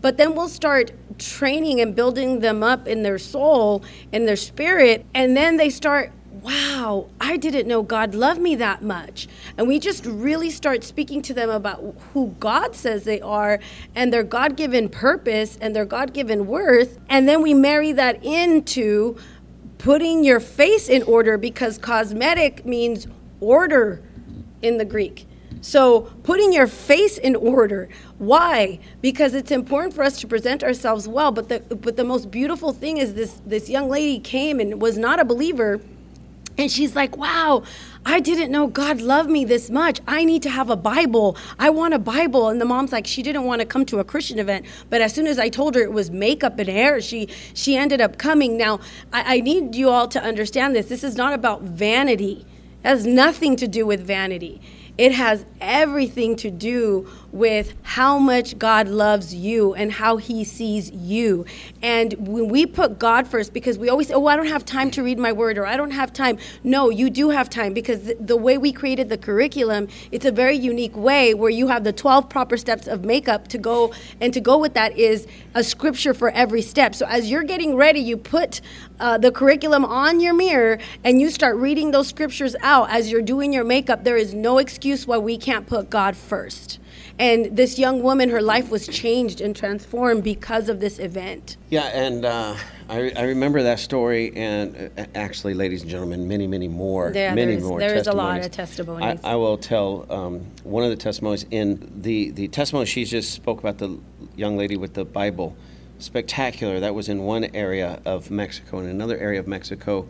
[0.01, 5.05] but then we'll start training and building them up in their soul, in their spirit,
[5.13, 6.11] and then they start
[6.43, 9.29] wow, I didn't know God loved me that much.
[9.57, 13.59] And we just really start speaking to them about who God says they are
[13.95, 16.99] and their God given purpose and their God given worth.
[17.07, 19.17] And then we marry that into
[19.77, 23.07] putting your face in order because cosmetic means
[23.39, 24.03] order
[24.63, 25.27] in the Greek.
[25.61, 27.87] So, putting your face in order.
[28.17, 28.79] Why?
[29.01, 31.31] Because it's important for us to present ourselves well.
[31.31, 34.97] But the but the most beautiful thing is this this young lady came and was
[34.97, 35.79] not a believer,
[36.57, 37.63] and she's like, "Wow,
[38.05, 40.01] I didn't know God loved me this much.
[40.05, 41.37] I need to have a Bible.
[41.57, 44.03] I want a Bible." And the mom's like, she didn't want to come to a
[44.03, 47.29] Christian event, but as soon as I told her it was makeup and hair, she
[47.53, 48.57] she ended up coming.
[48.57, 48.81] Now,
[49.13, 50.87] I, I need you all to understand this.
[50.87, 52.45] This is not about vanity.
[52.83, 54.61] It has nothing to do with vanity.
[54.97, 60.91] It has everything to do with how much God loves you and how He sees
[60.91, 61.45] you.
[61.81, 65.03] And when we put God first, because we always oh, I don't have time to
[65.03, 66.37] read my word or I don't have time.
[66.63, 70.55] No, you do have time because the way we created the curriculum, it's a very
[70.55, 73.91] unique way where you have the 12 proper steps of makeup to go,
[74.21, 76.93] and to go with that is a scripture for every step.
[76.93, 78.61] So as you're getting ready, you put
[78.99, 83.23] uh, the curriculum on your mirror and you start reading those scriptures out as you're
[83.23, 84.03] doing your makeup.
[84.03, 86.79] There is no excuse why we can't put God first.
[87.19, 91.57] And this young woman, her life was changed and transformed because of this event.
[91.69, 92.55] Yeah, and uh,
[92.89, 97.35] I, I remember that story, and uh, actually, ladies and gentlemen, many, many more, Yeah,
[97.35, 97.79] many more.
[97.79, 99.19] there's a lot of testimonies.
[99.23, 103.31] I, I will tell um, one of the testimonies in the the testimony she just
[103.31, 103.99] spoke about the
[104.35, 105.55] young lady with the Bible,
[105.99, 106.79] spectacular.
[106.79, 108.79] That was in one area of Mexico.
[108.79, 110.07] In another area of Mexico,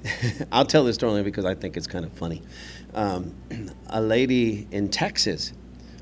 [0.52, 2.42] I'll tell this story only because I think it's kind of funny.
[2.94, 3.34] Um,
[3.88, 5.52] a lady in Texas.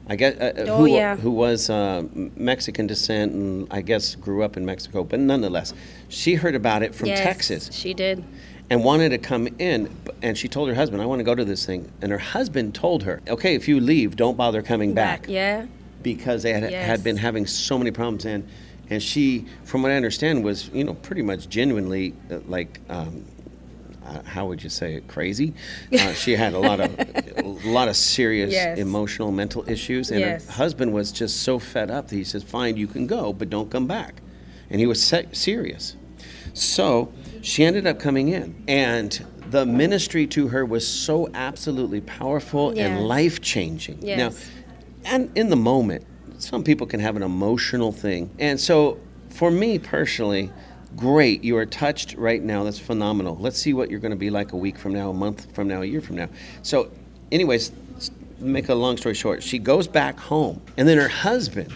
[0.09, 1.17] I guess uh, uh, Oh, who, yeah.
[1.17, 2.03] who was uh,
[2.37, 5.73] Mexican descent and I guess grew up in Mexico, but nonetheless,
[6.09, 8.23] she heard about it from Yes, Texas She did.
[8.69, 9.89] and wanted to come in.
[10.23, 11.91] And she told her husband, I want to go to this thing.
[12.03, 15.27] And her husband told her, okay, if you leave, don't bother coming back.
[15.29, 15.67] Yeah.
[16.03, 16.87] Because they had, Yes.
[16.87, 18.27] had been having so many problems.
[18.27, 18.47] And,
[18.91, 23.25] and she, from what I understand, was, you know, pretty much genuinely uh, like, um,
[24.05, 25.55] uh, how would you say it, crazy?
[25.93, 26.99] Uh, she had a lot of,
[27.39, 28.79] a lot of serious Yes.
[28.79, 30.11] emotional, mental issues.
[30.11, 30.47] And Yes.
[30.47, 33.49] her husband was just so fed up that he says, fine, you can go, but
[33.51, 34.21] don't come back.
[34.71, 35.97] And he was se- serious.
[36.53, 37.13] So
[37.43, 42.89] she ended up coming in, and the ministry to her was so absolutely powerful Yes.
[42.91, 44.01] and life changing.
[44.03, 44.31] Now,
[45.05, 46.05] and in the moment,
[46.39, 48.31] some people can have an emotional thing.
[48.39, 48.99] And so
[49.31, 50.51] for me personally,
[50.97, 51.45] great.
[51.45, 52.65] You are touched right now.
[52.65, 53.37] That's phenomenal.
[53.37, 55.69] Let's see what you're going to be like a week from now, a month from
[55.69, 56.29] now, a year from now.
[56.63, 56.91] So,
[57.33, 57.73] anyways,
[58.39, 61.73] make a long story short, she goes back home, and then her husband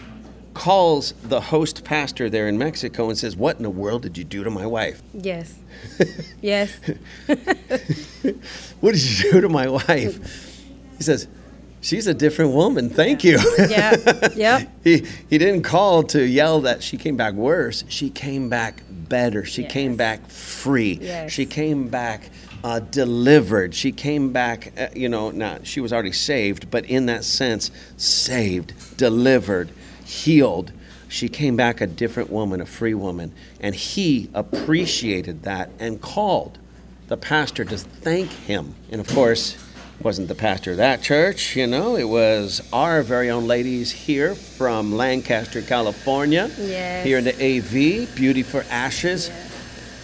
[0.53, 4.23] calls the host pastor there in Mexico and says, What in the world did you
[4.23, 5.01] do to my wife?
[5.13, 5.55] Yes.
[6.41, 6.77] yes.
[8.81, 10.63] What did you do to my wife?
[10.97, 11.27] He says,
[11.81, 12.89] She's a different woman.
[12.89, 13.39] Thank you.
[13.57, 13.95] Yeah.
[14.35, 14.69] Yep.
[14.83, 17.83] he, he didn't call to yell that she came back worse.
[17.89, 19.43] She came back better.
[19.43, 20.99] She came back free.
[21.01, 21.31] Yes.
[21.31, 22.29] She came back
[22.63, 23.73] uh, delivered.
[23.73, 27.71] She came back, uh, you know, now she was already saved, but in that sense,
[27.97, 29.71] saved, delivered,
[30.05, 30.71] healed.
[31.07, 33.33] She came back a different woman, a free woman.
[33.59, 36.59] And he appreciated that and called
[37.07, 38.75] the pastor to thank him.
[38.91, 39.57] And of course,
[40.01, 44.33] wasn't the pastor of that church, you know, it was our very own ladies here
[44.33, 46.49] from Lancaster, California.
[46.57, 47.05] Yes.
[47.05, 49.29] Here in the AV, Beauty for Ashes.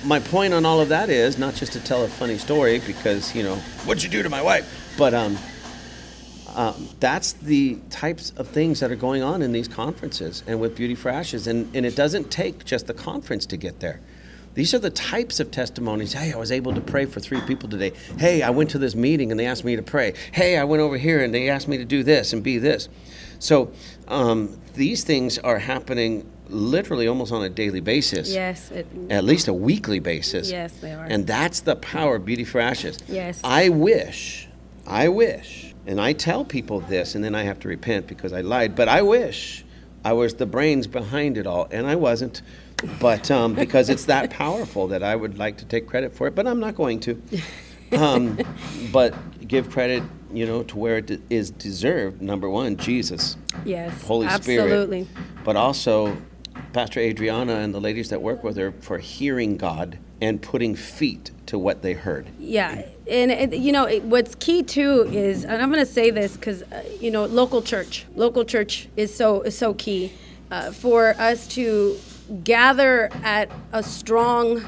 [0.03, 3.34] My point on all of that is not just to tell a funny story because,
[3.34, 3.55] you know,
[3.86, 4.93] what'd you do to my wife?
[4.97, 5.38] But um,
[6.55, 10.75] um, that's the types of things that are going on in these conferences and with
[10.75, 11.47] Beauty for Ashes.
[11.47, 14.01] And, and it doesn't take just the conference to get there.
[14.55, 16.13] These are the types of testimonies.
[16.13, 17.91] Hey, I was able to pray for three people today.
[18.17, 20.13] Hey, I went to this meeting and they asked me to pray.
[20.31, 22.87] Hey, I went over here and they asked me to do this and be this.
[23.37, 23.73] So
[24.07, 28.33] um, these things are happening literally almost on a daily basis.
[28.33, 28.71] Yes.
[28.71, 30.49] It, At least a weekly basis.
[30.49, 31.03] Yes, they are.
[31.03, 32.97] And that's the power of Beauty for Ashes.
[33.09, 33.41] Yes.
[33.43, 34.47] I wish,
[34.87, 38.39] I wish, and I tell people this, and then I have to repent because I
[38.39, 39.65] lied, but I wish
[40.05, 42.41] I was the brains behind it all, and I wasn't.
[42.99, 46.35] But um, because it's that powerful that I would like to take credit for it,
[46.35, 47.21] but I'm not going to.
[47.91, 48.39] Um,
[48.91, 49.13] but
[49.47, 52.21] give credit, you know, to where it de- is deserved.
[52.21, 53.38] Number one, Jesus.
[53.63, 54.01] yes.
[54.03, 55.05] Holy absolutely.
[55.05, 56.17] Spirit, but also
[56.73, 61.31] Pastor Adriana and the ladies that work with her for hearing God and putting feet
[61.45, 62.27] to what they heard.
[62.39, 66.09] Yeah, and, and you know it, what's key too is, and I'm going to say
[66.09, 70.13] this because uh, you know local church, local church is so is so key
[70.51, 71.97] uh, for us to
[72.43, 74.63] gather at a strong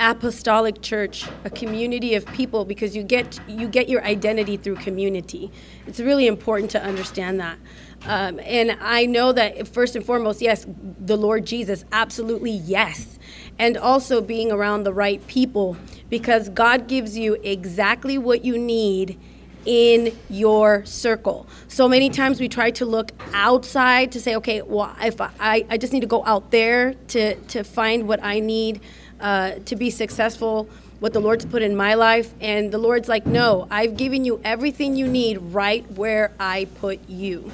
[0.00, 5.52] apostolic church a community of people because you get you get your identity through community.
[5.86, 7.58] It's really important to understand that.
[8.06, 10.64] Um, and i know that first and foremost yes
[10.98, 13.18] the lord jesus absolutely yes.
[13.58, 15.76] And also being around the right people
[16.08, 19.20] because god gives you exactly what you need
[19.64, 21.46] in your circle.
[21.68, 25.78] So many times we try to look outside to say, okay, well, if I, I
[25.78, 28.80] just need to go out there to, to find what I need
[29.20, 30.68] uh, to be successful,
[31.00, 32.32] what the Lord's put in my life.
[32.40, 37.08] And the Lord's like, no, I've given you everything you need right where I put
[37.08, 37.50] you.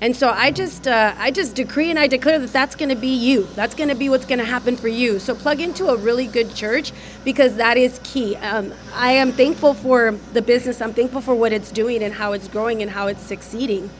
[0.00, 2.96] And so I just uh, I just decree and I declare that that's going to
[2.96, 3.48] be you.
[3.56, 5.18] That's going to be what's going to happen for you.
[5.18, 6.92] So plug into a really good church
[7.24, 8.36] because that is key.
[8.36, 10.80] Um, I am thankful for the business.
[10.80, 13.90] I'm thankful for what it's doing and how it's growing and how it's succeeding.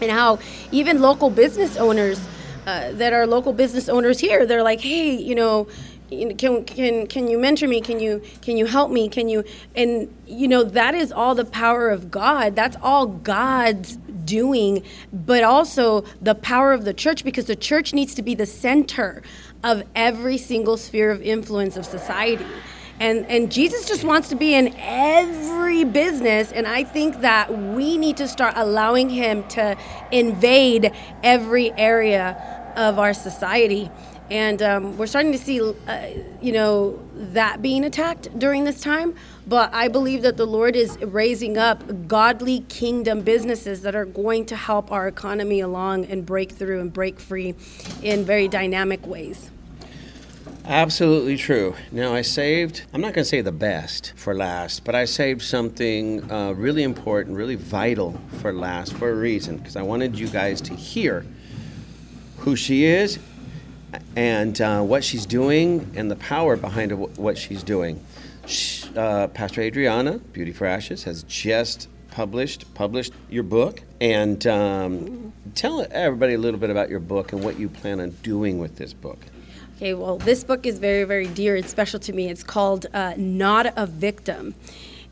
[0.00, 0.38] and how
[0.72, 2.20] even local business owners
[2.66, 5.66] uh, that are local business owners here, they're like, hey, you know,
[6.10, 7.80] can can can you mentor me?
[7.80, 9.08] Can you can you help me?
[9.08, 9.44] Can you
[9.74, 12.54] and you know that is all the power of god.
[12.54, 14.82] That's all god's doing
[15.12, 19.22] but also the power of the church because the church needs to be the center
[19.62, 22.46] of every single sphere of influence of society.
[23.00, 27.96] And and Jesus just wants to be in every business and I think that we
[27.96, 29.76] need to start allowing him to
[30.12, 30.92] invade
[31.22, 33.90] every area of our society
[34.30, 36.06] and um, we're starting to see uh,
[36.40, 39.14] you know that being attacked during this time
[39.46, 44.44] but i believe that the lord is raising up godly kingdom businesses that are going
[44.46, 47.54] to help our economy along and break through and break free
[48.02, 49.50] in very dynamic ways
[50.66, 51.74] Absolutely true.
[51.92, 55.42] Now, I saved, I'm not going to say the best for last, but I saved
[55.42, 60.26] something uh, really important, really vital for last for a reason, because I wanted you
[60.26, 61.26] guys to hear
[62.38, 63.18] who she is
[64.16, 68.04] and uh, what she's doing and the power behind what she's doing.
[68.46, 75.32] She, uh, Pastor Adriana, Beauty for Ashes, has just published published your book, and um,
[75.54, 78.76] tell everybody a little bit about your book and what you plan on doing with
[78.76, 79.18] this book.
[79.76, 82.30] Okay, well, this book is very, very dear and special to me.
[82.30, 84.54] It's called uh, Not a Victim.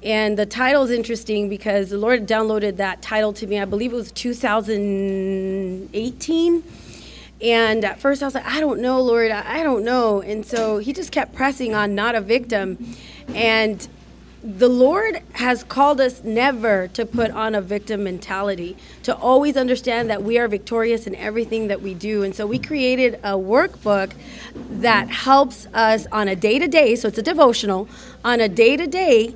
[0.03, 3.93] And the title is interesting because the Lord downloaded that title to me, I believe
[3.93, 6.63] it was 2018
[7.43, 10.23] and at first I was like, I don't know, Lord, I don't know.
[10.23, 12.95] And so he just kept pressing on not a victim.
[13.35, 13.87] And
[14.45, 20.09] the Lord has called us never to put on a victim mentality, to always understand
[20.11, 22.23] that we are victorious in everything that we do.
[22.23, 24.13] And so we created a workbook
[24.55, 27.89] that helps us on a day to day, so it's a devotional,
[28.25, 29.35] on a day to day,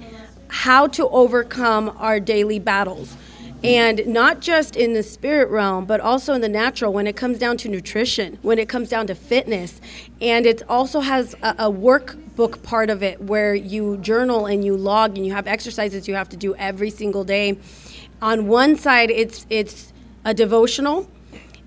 [0.49, 3.17] how to overcome our daily battles
[3.65, 7.39] and not just in the spirit realm but also in the natural when it comes
[7.39, 9.81] down to nutrition when it comes down to fitness
[10.21, 14.77] and it also has a, a workbook part of it where you journal and you
[14.77, 17.59] log and you have exercises you have to do every single day
[18.21, 19.93] on one side it's it's
[20.25, 21.09] a devotional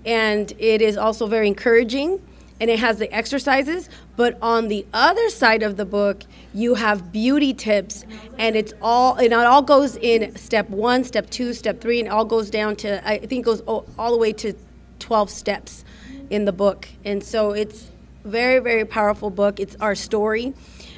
[0.04, 2.20] and it is also very encouraging
[2.60, 3.88] and it has the exercises.
[4.20, 8.04] But on the other side of the book, you have beauty tips,
[8.36, 12.08] and it's all and it all goes in step one, step two, step three, and
[12.10, 14.52] all goes down to I think goes all, all the way to
[14.98, 15.86] twelve steps
[16.28, 16.86] in the book.
[17.02, 17.90] And so it's
[18.22, 19.58] very very powerful book.
[19.58, 20.52] It's our story.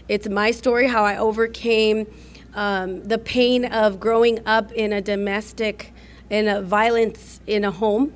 [0.09, 2.13] It's my story how I overcame
[2.55, 5.93] um, the pain of growing up in a domestic
[6.29, 8.15] in a violence in a home,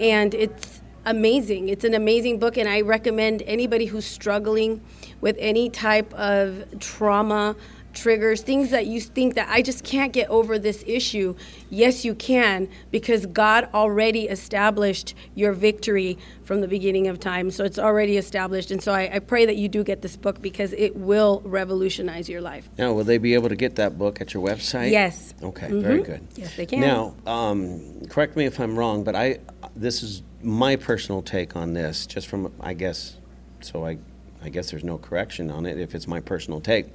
[0.00, 0.75] and it's
[1.06, 1.68] amazing.
[1.68, 4.82] It's an amazing book, and I recommend anybody who's struggling
[5.20, 7.56] with any type of trauma,
[7.94, 11.34] triggers, things that you think that I just can't get over this issue.
[11.70, 17.50] Yes, you can, because God already established your victory from the beginning of time.
[17.50, 18.70] So it's already established.
[18.70, 22.28] And so I, I pray that you do get this book because it will revolutionize
[22.28, 22.68] your life.
[22.76, 24.90] Now, will they be able to get that book at your website?
[24.90, 25.34] Yes.
[25.42, 25.80] Okay, mm-hmm.
[25.80, 26.26] very good.
[26.34, 26.80] Yes, they can.
[26.80, 29.38] Now, um, correct me if I'm wrong, but I
[29.74, 33.16] this is my personal take on this, just from I guess.
[33.60, 33.98] So I,
[34.42, 36.86] I guess there's no correction on it if it's my personal take.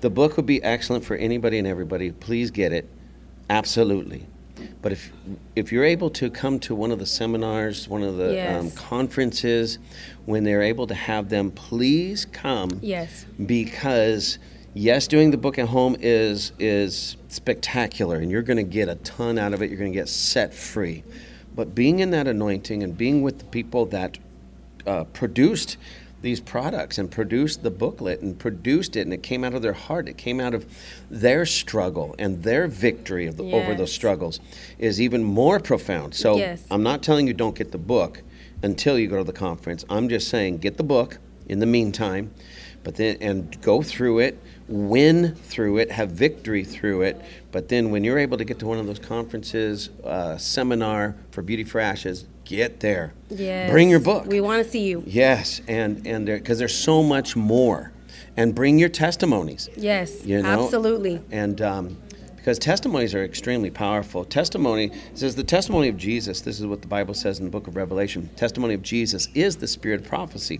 [0.00, 2.12] The book would be excellent for anybody and everybody.
[2.12, 2.88] Please get it,
[3.48, 4.26] absolutely.
[4.80, 5.12] But if
[5.56, 8.60] if you're able to come to one of the seminars, one of the um, yes.
[8.60, 9.78] um, conferences,
[10.26, 12.70] when they're able to have them, please come.
[12.80, 13.26] Yes.
[13.44, 14.38] Because
[14.72, 18.96] yes, doing the book at home is is spectacular, and you're going to get a
[18.96, 19.70] ton out of it.
[19.70, 21.02] You're going to get set free.
[21.54, 24.18] But being in that anointing and being with the people that
[24.86, 25.76] uh, produced
[26.22, 29.72] these products and produced the booklet and produced it and it came out of their
[29.72, 30.66] heart it came out of
[31.10, 33.54] their struggle and their victory the, yes.
[33.54, 34.38] over those struggles
[34.78, 36.64] is even more profound so yes.
[36.70, 38.22] i'm not telling you don't get the book
[38.62, 42.30] until you go to the conference i'm just saying get the book in the meantime
[42.82, 44.38] but then and go through it
[44.70, 47.20] win through it, have victory through it.
[47.52, 51.42] But then when you're able to get to one of those conferences, uh, seminar for
[51.42, 53.12] Beauty for Ashes, get there.
[53.28, 53.70] Yes.
[53.70, 54.26] Bring your book.
[54.26, 55.02] We want to see you.
[55.06, 57.92] Yes, and and because there's so much more,
[58.36, 59.68] and bring your testimonies.
[59.76, 60.64] Yes, you know?
[60.64, 61.20] absolutely.
[61.30, 61.96] And um,
[62.40, 64.24] because testimonies are extremely powerful.
[64.24, 67.66] Testimony says the testimony of Jesus, this is what the Bible says in the book
[67.66, 68.30] of Revelation.
[68.34, 70.58] Testimony of Jesus is the spirit of prophecy.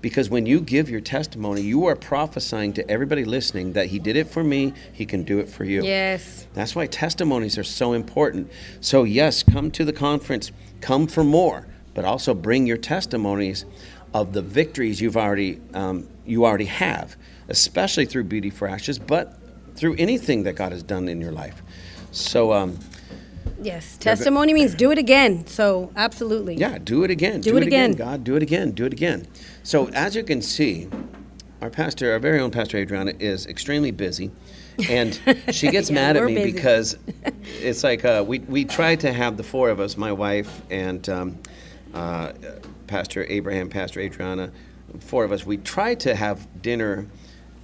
[0.00, 4.16] Because when you give your testimony, you are prophesying to everybody listening that he did
[4.16, 5.84] it for me, he can do it for you.
[5.84, 6.46] Yes.
[6.54, 8.50] That's why testimonies are so important.
[8.80, 10.50] So yes, come to the conference,
[10.80, 13.66] come for more, but also bring your testimonies
[14.14, 17.16] of the victories you've already um, you already have,
[17.48, 19.38] especially through Beauty for Ashes, but
[19.78, 21.62] through anything that God has done in your life.
[22.10, 22.78] So, um,
[23.60, 25.46] Yes, testimony means do it again.
[25.48, 26.54] So absolutely.
[26.54, 27.40] Yeah, do it again.
[27.40, 27.92] Do it again.
[27.94, 28.70] God, do it again.
[28.70, 29.26] Do it again.
[29.64, 30.86] So as you can see,
[31.60, 34.30] our pastor, our very own pastor Adriana, is extremely busy,
[34.88, 35.18] and
[35.50, 36.52] she gets Yeah, mad at me busy.
[36.52, 36.98] because
[37.60, 41.08] it's like uh, we we tried to have the four of us, my wife and
[41.08, 41.38] um,
[41.94, 42.32] uh,
[42.86, 44.52] Pastor Abraham, Pastor Adriana,
[45.00, 45.44] four of us.
[45.44, 47.06] We try to have dinner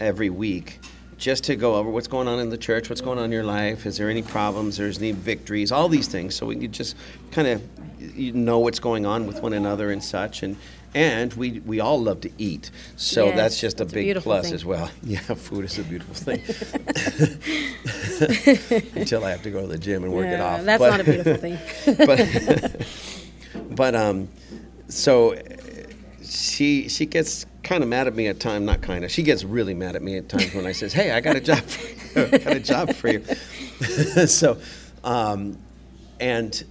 [0.00, 0.80] every week.
[1.16, 3.44] Just to go over what's going on in the church, what's going on in your
[3.44, 6.96] life, is there any problems, there's any victories, all these things, so we could just
[7.30, 7.62] kind of
[8.16, 10.56] you know what's going on with one another and such, and
[10.94, 14.32] and we we all love to eat, so Yes, that's just a a big beautiful
[14.32, 14.54] plus thing.
[14.54, 14.90] as well.
[15.02, 16.42] Yeah, food is a beautiful thing.
[18.96, 20.62] Until I have to go to the gym and work it off.
[20.62, 21.58] That's But- not a beautiful thing.
[22.06, 22.86] but
[23.76, 24.28] but um,
[24.88, 25.34] so
[26.24, 28.64] she she gets kind of mad at me at times.
[28.64, 29.10] Not kind of.
[29.10, 31.40] She gets really mad at me at times when I says, "Hey, I got a
[31.40, 31.58] job.
[31.64, 32.26] For you.
[32.32, 33.24] I got a job for you."
[34.26, 34.58] so,
[35.02, 35.58] um,
[36.20, 36.64] and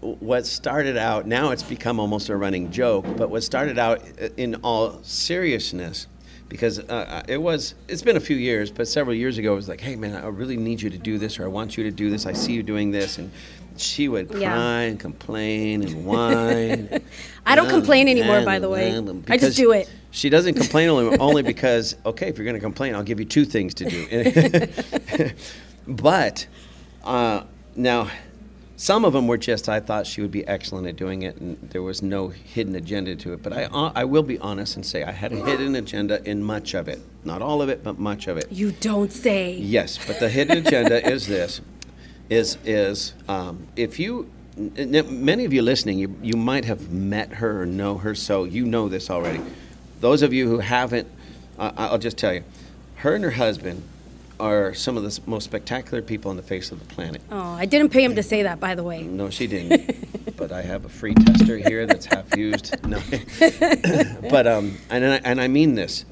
[0.00, 3.04] what started out now it's become almost a running joke.
[3.16, 6.06] But what started out uh, in all seriousness.
[6.48, 9.68] Because uh, it was, it's been a few years, but several years ago, it was
[9.68, 11.90] like, hey man, I really need you to do this, or I want you to
[11.90, 12.24] do this.
[12.24, 13.30] I see you doing this, and
[13.80, 14.52] she would Yeah.
[14.52, 17.00] cry and complain and whine.
[17.46, 18.96] I don't complain anymore, by the way.
[19.28, 19.90] I just do it.
[20.10, 23.26] She doesn't complain only, only because, okay, if you're going to complain, I'll give you
[23.26, 25.32] two things to do.
[25.86, 26.46] but
[27.04, 27.44] uh,
[27.76, 28.10] now,
[28.76, 31.58] some of them were just, I thought she would be excellent at doing it, and
[31.70, 33.42] there was no hidden agenda to it.
[33.42, 36.44] But I, uh, I will be honest and say I had a hidden agenda in
[36.44, 37.00] much of it.
[37.24, 38.46] Not all of it, but much of it.
[38.50, 39.54] You don't say.
[39.56, 41.60] Yes, but the hidden agenda is this:
[42.30, 47.62] is is um, if you many of you listening, you you might have met her
[47.62, 49.40] or know her, so you know this already.
[50.00, 51.08] Those of you who haven't,
[51.58, 52.44] uh, I'll just tell you,
[52.96, 53.82] her and her husband
[54.40, 57.20] are some of the most spectacular people on the face of the planet.
[57.30, 59.02] Oh, I didn't pay him to say that, by the way.
[59.02, 60.36] No, she didn't.
[60.36, 62.76] but I have a free tester here that's half used.
[62.86, 63.00] No,
[64.30, 66.04] but um, and I, and I mean this.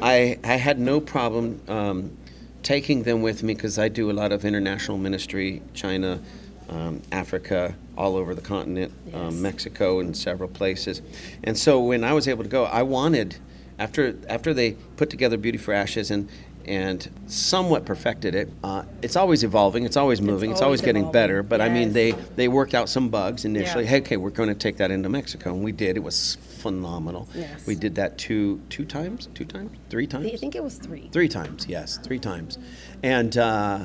[0.00, 2.16] I I had no problem um,
[2.64, 6.20] taking them with me because I do a lot of international ministry, China,
[6.68, 9.14] um, Africa, all over the continent, Yes.
[9.14, 11.00] um, Mexico, and several places.
[11.44, 13.36] And so when I was able to go, I wanted
[13.78, 16.28] after after they put together Beauty for Ashes and
[16.66, 18.48] and somewhat perfected it.
[18.64, 19.84] Uh, it's always evolving.
[19.84, 20.50] It's always moving.
[20.50, 21.42] It's, always, always getting better.
[21.42, 23.84] But I mean, they they worked out some bugs initially.
[23.84, 23.90] Yeah.
[23.90, 25.96] Hey, okay, we're going to take that into Mexico, and we did.
[25.98, 27.28] It was phenomenal.
[27.34, 27.66] Yes.
[27.66, 31.10] We did that two two times, two times, three times, I think it was three.
[31.12, 31.66] three times.
[31.68, 32.58] Yes, three times,
[33.02, 33.84] and uh,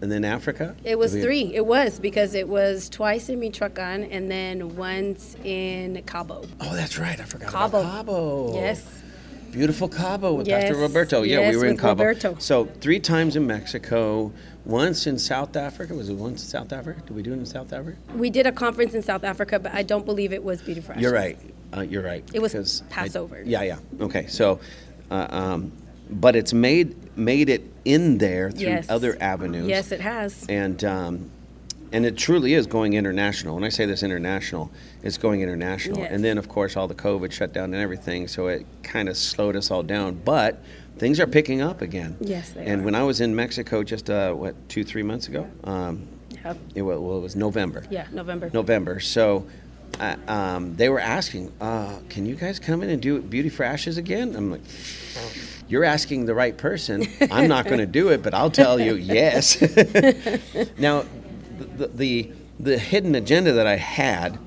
[0.00, 0.74] and then Africa.
[0.84, 1.54] It was three.
[1.54, 6.44] It was because it was twice in Michoacan and then once in Cabo.
[6.62, 7.20] Oh, that's right.
[7.20, 7.82] I forgot Cabo.
[7.82, 8.54] Cabo.
[8.54, 9.02] Yes.
[9.54, 11.22] Beautiful Cabo with Yes, Pastor Roberto.
[11.22, 12.02] Yeah, yes, we were in Cabo.
[12.04, 12.36] Roberto.
[12.40, 14.32] So three times in Mexico,
[14.64, 15.94] once in South Africa.
[15.94, 17.00] Was it once in South Africa?
[17.06, 17.96] Did we do it in South Africa?
[18.16, 20.90] We did a conference in South Africa, but I don't believe it was Beauty for
[20.92, 21.02] Ashes.
[21.02, 21.38] You're right.
[21.76, 22.28] Uh, you're right.
[22.34, 23.42] It was because I- Passover.
[23.44, 23.78] yeah, yeah.
[24.00, 24.58] Okay, so,
[25.12, 25.72] uh, um,
[26.10, 28.86] but it's made made it in there through Yes.
[28.88, 29.68] other avenues.
[29.68, 30.44] Yes, it has.
[30.48, 31.30] And um,
[31.94, 33.54] and it truly is going international.
[33.54, 34.72] When I say this international,
[35.04, 36.00] it's going international.
[36.00, 36.10] Yes.
[36.10, 39.16] And then of course all the COVID shut down and everything, so it kind of
[39.16, 40.14] slowed us all down.
[40.24, 40.60] But
[40.98, 42.16] things are picking up again.
[42.20, 42.84] Yes, they And are.
[42.84, 46.08] when I was in Mexico just uh, what two three months ago, um,
[46.44, 46.56] Yep.
[46.74, 47.84] it, well it was November.
[47.90, 48.50] Yeah, November.
[48.52, 48.98] November.
[48.98, 49.46] So
[50.00, 53.62] uh, um, they were asking, uh, "Can you guys come in and do Beauty for
[53.62, 54.62] Ashes again?" I'm like,
[55.68, 57.06] "You're asking the right person.
[57.30, 59.62] I'm not going to do it, but I'll tell you yes."
[60.78, 61.04] now,
[61.58, 62.30] the, the
[62.60, 64.38] the hidden agenda that I had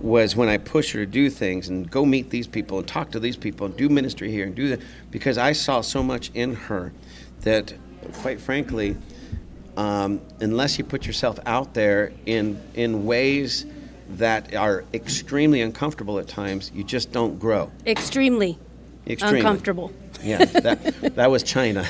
[0.00, 3.10] was when I pushed her to do things and go meet these people and talk
[3.12, 6.30] to these people and do ministry here and do that because I saw so much
[6.34, 6.92] in her
[7.40, 7.72] that,
[8.20, 8.96] quite frankly,
[9.78, 13.66] um, unless you put yourself out there in in ways
[14.10, 17.72] that are extremely uncomfortable at times, you just don't grow.
[17.86, 18.58] Extremely
[19.06, 19.40] Extremely.
[19.40, 19.92] uncomfortable.
[20.22, 21.82] Yeah, that that was China,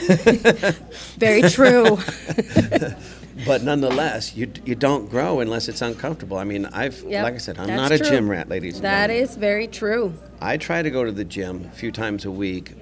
[1.19, 1.99] Very true.
[3.47, 6.37] but nonetheless, you you don't grow unless it's uncomfortable.
[6.37, 8.09] I mean, I've Yep, like I said, I'm that's not a true.
[8.09, 8.77] gym rat, ladies.
[8.77, 10.15] and that is very true.
[10.41, 12.73] I try to go to the gym a few times a week,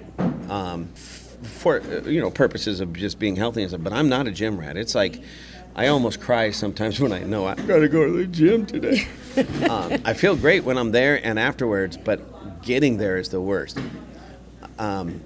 [0.49, 0.87] um,
[1.43, 3.83] for you know purposes of just being healthy and stuff.
[3.83, 4.77] But I'm not a gym rat.
[4.77, 5.21] It's like
[5.75, 9.07] I almost cry sometimes when I know I got to go to the gym today.
[9.69, 13.79] um, I feel great when I'm there and afterwards, but getting there is the worst.
[14.77, 15.21] Um,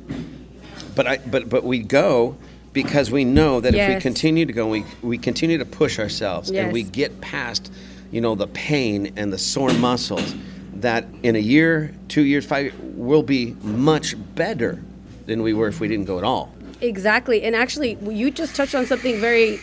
[0.96, 2.38] but I but but we go
[2.84, 6.52] because we know that if we continue to go, we we continue to push ourselves
[6.52, 7.72] and we get past,
[8.12, 10.36] you know, the pain and the sore muscles.
[10.76, 14.80] That in a year, two years, five, we'll be much better
[15.26, 16.54] than we were if we didn't go at all.
[16.80, 17.42] Exactly.
[17.42, 19.60] And actually, you just touched on something very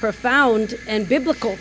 [0.00, 1.56] profound and biblical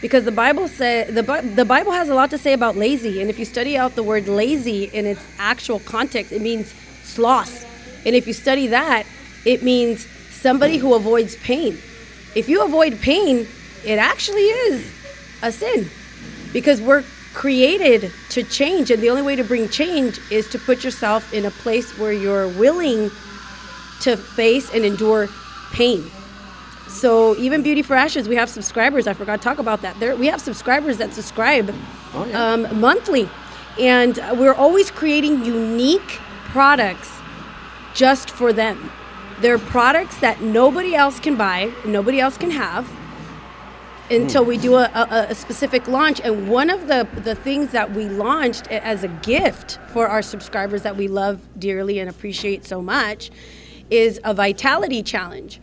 [0.00, 3.28] because the Bible said the, the Bible has a lot to say about lazy, and
[3.28, 7.66] if you study out the word lazy in its actual context, it means sloth,
[8.06, 9.04] and if you study that,
[9.44, 11.78] it means somebody who avoids pain.
[12.34, 13.46] If you avoid pain,
[13.84, 14.92] it actually is
[15.42, 15.88] a sin,
[16.52, 20.82] because we're created to change, and the only way to bring change is to put
[20.84, 23.10] yourself in a place where you're willing
[24.00, 25.28] to face and endure
[25.72, 26.10] pain.
[26.88, 29.06] So even Beauty for Ashes, we have subscribers.
[29.06, 29.98] I forgot to talk about that.
[30.00, 31.74] There, we have subscribers that subscribe
[32.14, 32.52] Oh, yeah.
[32.52, 33.28] um, monthly,
[33.78, 37.10] and we're always creating unique products
[37.94, 38.90] just for them.
[39.40, 42.90] They're products that nobody else can buy, nobody else can have
[44.10, 46.20] until we do a, a, a specific launch.
[46.20, 50.82] And one of the, the things that we launched as a gift for our subscribers
[50.82, 53.30] that we love dearly and appreciate so much
[53.90, 55.60] is a vitality challenge.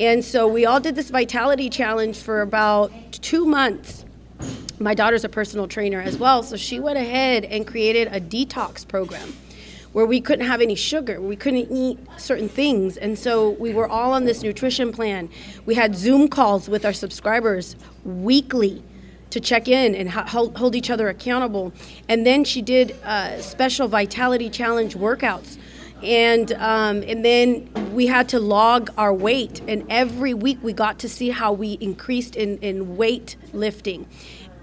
[0.00, 4.04] And so we all did this vitality challenge for about two months.
[4.80, 8.86] My daughter's a personal trainer as well, so she went ahead and created a detox
[8.86, 9.34] program
[9.94, 12.96] where we couldn't have any sugar, we couldn't eat certain things.
[12.96, 15.30] And so we were all on this nutrition plan.
[15.66, 18.82] We had Zoom calls with our subscribers weekly
[19.30, 21.72] to check in and hold, each other accountable.
[22.08, 25.58] And then she did uh, special Vitality Challenge workouts.
[26.02, 29.60] And, um, and then we had to log our weight.
[29.68, 34.08] And every week we got to see how we increased in, in weight lifting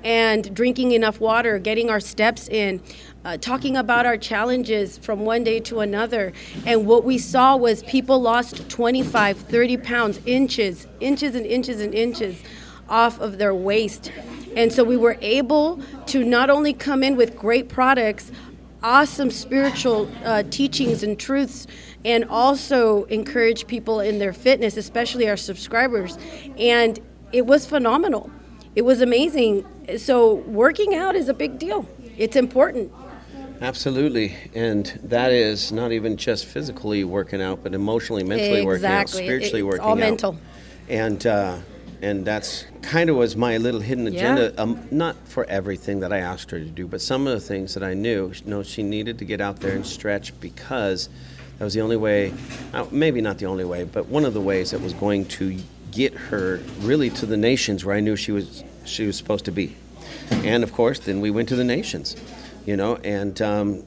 [0.03, 2.82] and drinking enough water, getting our steps in,
[3.24, 6.34] uh, talking about our challenges from one day to another.
[6.65, 11.93] And what we saw was people lost 25, 30 pounds, inches, inches and inches and
[11.93, 12.41] inches
[12.89, 14.11] off of their waist.
[14.55, 18.32] And so we were able to not only come in with great products,
[18.84, 21.67] awesome spiritual uh, teachings and truths,
[22.03, 26.17] and also encourage people in their fitness, especially our subscribers.
[26.57, 26.99] And
[27.32, 28.32] it was phenomenal.
[28.76, 29.65] It was amazing.
[29.97, 32.91] So, working out is a big deal, it's important.
[33.62, 39.01] Absolutely, and that is not even just physically working out, but emotionally, mentally working out,
[39.03, 39.22] Exactly.
[39.22, 39.97] It- spiritually it's working all out.
[39.99, 40.38] mental.
[40.89, 41.57] And uh,
[42.01, 44.34] and that's kind of was my little hidden Yeah.
[44.34, 44.59] agenda.
[44.62, 47.76] Um, not for everything that I asked her to do, but some of the things
[47.76, 48.32] that I knew.
[48.43, 51.07] You know, she needed to get out there and stretch because
[51.59, 52.34] that was the only way.
[52.74, 55.55] Uh, maybe not the only way, but one of the ways that was going to
[55.91, 59.51] get her really to the nations where I knew she was she was supposed to
[59.51, 59.76] be.
[60.32, 62.16] And of course, then we went to the nations,
[62.66, 63.84] you know, and um,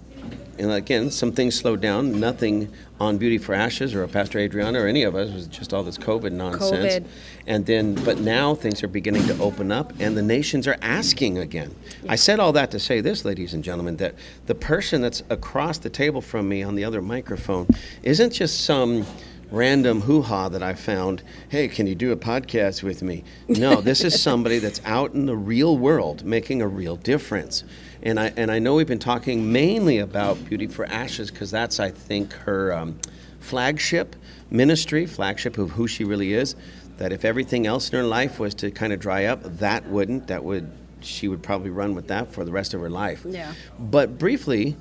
[0.58, 2.18] and again, some things slowed down.
[2.20, 5.74] Nothing on Beauty for Ashes or Pastor Adriana or any of us it was just
[5.74, 6.94] all this COVID nonsense.
[6.94, 7.06] COVID.
[7.46, 11.38] And then, but now things are beginning to open up, and the nations are asking
[11.38, 11.74] again.
[12.08, 14.14] I said all that to say this, ladies and gentlemen, that
[14.46, 17.66] the person that's across the table from me on the other microphone
[18.02, 19.04] isn't just some
[19.50, 21.22] random hoo ha that I found.
[21.48, 23.24] Hey, can you do a podcast with me?
[23.48, 27.64] No, this is somebody that's out in the real world making a real difference.
[28.04, 31.80] And I, and I know we've been talking mainly about Beauty for Ashes because that's,
[31.80, 32.98] I think, her um,
[33.40, 34.14] flagship
[34.50, 36.54] ministry, flagship of who she really is.
[36.98, 40.26] That if everything else in her life was to kind of dry up, that wouldn't.
[40.26, 43.24] That would, she would probably run with that for the rest of her life.
[43.26, 43.54] Yeah.
[43.78, 44.76] But briefly,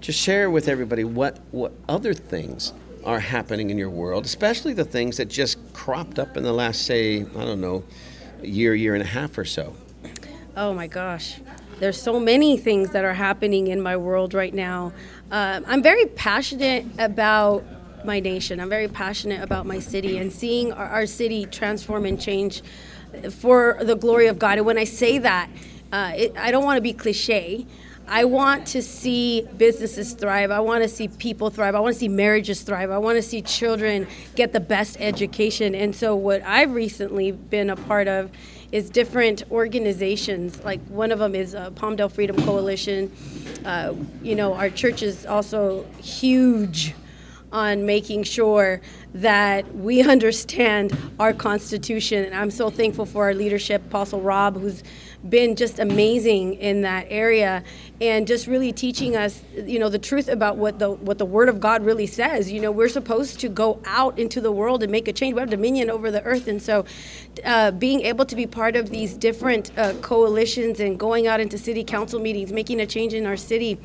[0.00, 2.72] just share with everybody what, what other things
[3.04, 6.82] are happening in your world, especially the things that just cropped up in the last,
[6.82, 7.84] say, I don't know,
[8.42, 9.76] year, year and a half or so.
[10.56, 11.38] Oh my gosh.
[11.82, 14.92] There's so many things that are happening in my world right now.
[15.32, 17.64] Um, I'm very passionate about
[18.04, 18.60] my nation.
[18.60, 22.62] I'm very passionate about my city and seeing our, our city transform and change
[23.32, 24.58] for the glory of God.
[24.58, 25.50] And when I say that,
[25.90, 27.66] uh, it, I don't want to be cliche.
[28.06, 30.52] I want to see businesses thrive.
[30.52, 31.74] I want to see people thrive.
[31.74, 32.92] I want to see marriages thrive.
[32.92, 34.06] I want to see children
[34.36, 35.74] get the best education.
[35.74, 38.30] And so, what I've recently been a part of
[38.72, 40.64] is different organizations.
[40.64, 43.12] Like one of them is uh, Palmdale Freedom Coalition.
[43.64, 46.94] Uh, you know, our church is also huge
[47.52, 48.80] on making sure
[49.14, 52.24] that we understand our Constitution.
[52.24, 54.82] And I'm so thankful for our leadership, Apostle Rob, who's
[55.28, 57.62] been just amazing in that area
[58.00, 61.48] and just really teaching us you know the truth about what the what the word
[61.48, 62.50] of god really says.
[62.50, 65.34] You know we're supposed to go out into the world and make a change.
[65.34, 66.48] We have dominion over the earth.
[66.48, 66.84] And so
[67.44, 71.56] uh, being able to be part of these different uh, coalitions and going out into
[71.58, 73.78] city council meetings making a change in our city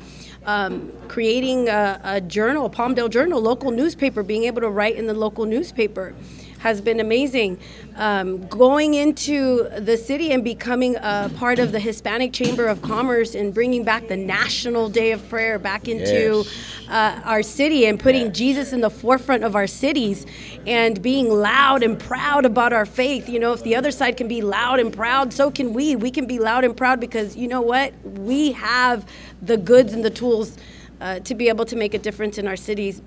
[0.44, 5.14] um, creating a, a journal palmdale journal local newspaper being able to write in the
[5.14, 6.14] local newspaper
[6.58, 7.58] has been amazing.
[7.96, 13.34] Um, going into the city and becoming a part of the Hispanic Chamber of Commerce
[13.34, 16.88] and bringing back the National Day of Prayer back into Yes.
[16.88, 18.32] uh, our city and putting Yeah.
[18.32, 20.26] Jesus in the forefront of our cities
[20.66, 23.28] and being loud and proud about our faith.
[23.28, 25.96] You know, if the other side can be loud and proud, so can we.
[25.96, 27.92] We can be loud and proud because you know what?
[28.04, 29.06] We have
[29.42, 30.56] the goods and the tools.
[31.00, 33.00] Uh, to be able to make a difference in our cities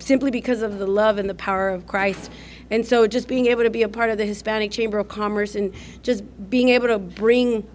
[0.00, 2.30] simply because of the love and the power of Christ.
[2.70, 5.54] And so just being able to be a part of the Hispanic Chamber of Commerce
[5.54, 7.66] and just being able to bring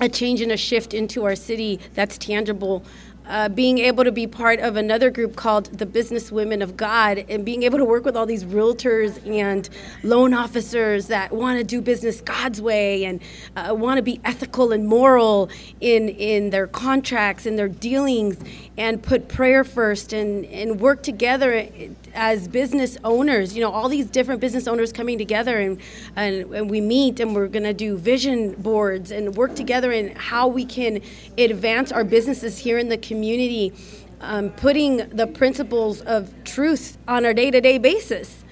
[0.00, 2.84] a change and a shift into our city that's tangible.
[3.26, 7.26] Uh, being able to be part of another group called the Business Women of God
[7.28, 9.68] and being able to work with all these realtors and
[10.02, 13.20] loan officers that want to do business God's way and
[13.54, 15.50] uh, want to be ethical and moral
[15.82, 18.38] in, in their contracts and their dealings
[18.78, 21.68] and put prayer first and, and work together
[22.14, 23.54] as business owners.
[23.54, 25.80] You know, all these different business owners coming together and,
[26.14, 30.14] and, and we meet and we're going to do vision boards and work together in
[30.14, 31.02] how we can
[31.36, 33.72] advance our businesses here in the community.
[34.20, 38.44] Um, putting the principles of truth on our day to day basis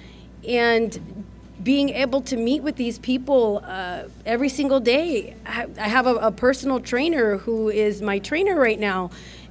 [0.47, 1.25] and
[1.61, 5.35] being able to meet with these people uh, every single day.
[5.45, 9.09] I have a, a personal trainer who is my trainer right now,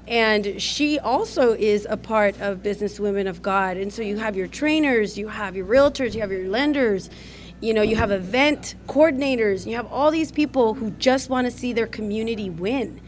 [0.08, 3.76] and she also is a part of Business Women of God.
[3.76, 7.10] And so you have your trainers, you have your realtors, you have your lenders.
[7.58, 11.50] You know, you have event coordinators, you have all these people who just want to
[11.50, 13.00] see their community win.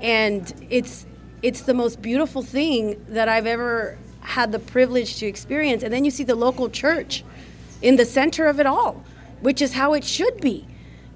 [0.00, 1.04] And it's
[1.42, 5.82] it's the most beautiful thing that I've ever had the privilege to experience.
[5.82, 7.24] And then you see the local church
[7.82, 9.04] in the center of it all,
[9.40, 10.66] which is how it should be.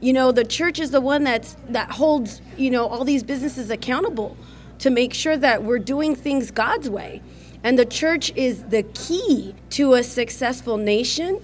[0.00, 3.70] You know, the church is the one that's that holds, you know, all these businesses
[3.70, 4.36] accountable
[4.82, 7.22] to make sure that we're doing things God's way.
[7.62, 11.40] And the church is the key to a successful nation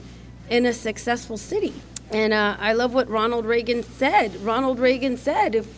[0.51, 1.73] in a successful city.
[2.11, 4.35] And uh, I love what Ronald Reagan said.
[4.43, 5.69] Ronald Reagan said, if,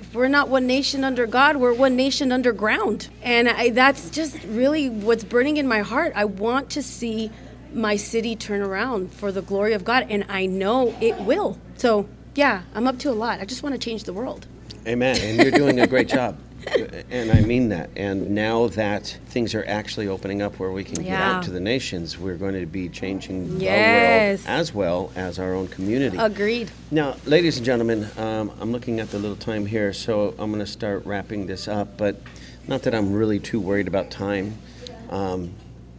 [0.00, 3.10] if we're not one nation under God, we're one nation underground.
[3.22, 6.14] And I, that's just really what's burning in my heart.
[6.16, 7.30] I want to see
[7.74, 11.58] my city turn around for the glory of God, and I know it will.
[11.76, 13.40] So, yeah, I'm up to a lot.
[13.40, 14.46] I just want to change the world.
[14.86, 15.18] Amen.
[15.20, 16.38] And you're doing a great job.
[17.10, 17.90] And I mean that.
[17.96, 21.36] And now that things are actually opening up where we can get Yeah.
[21.38, 24.42] out to the nations, we're going to be changing Yes.
[24.42, 26.16] the world as well as our own community.
[26.18, 26.70] Agreed.
[26.90, 30.64] Now, ladies and gentlemen, um, I'm looking at the little time here, so I'm going
[30.64, 31.96] to start wrapping this up.
[31.96, 32.20] But
[32.68, 34.54] not that I'm really too worried about time
[35.10, 35.50] um,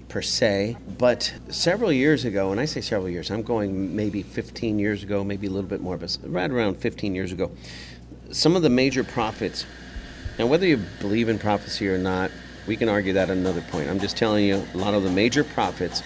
[0.07, 4.79] per se, but several years ago, and I say several years, I'm going maybe 15
[4.79, 7.51] years ago, maybe a little bit more, but right around 15 years ago,
[8.31, 9.65] some of the major prophets,
[10.37, 12.31] and whether you believe in prophecy or not,
[12.67, 13.89] we can argue that at another point.
[13.89, 16.03] I'm just telling you, a lot of the major prophets,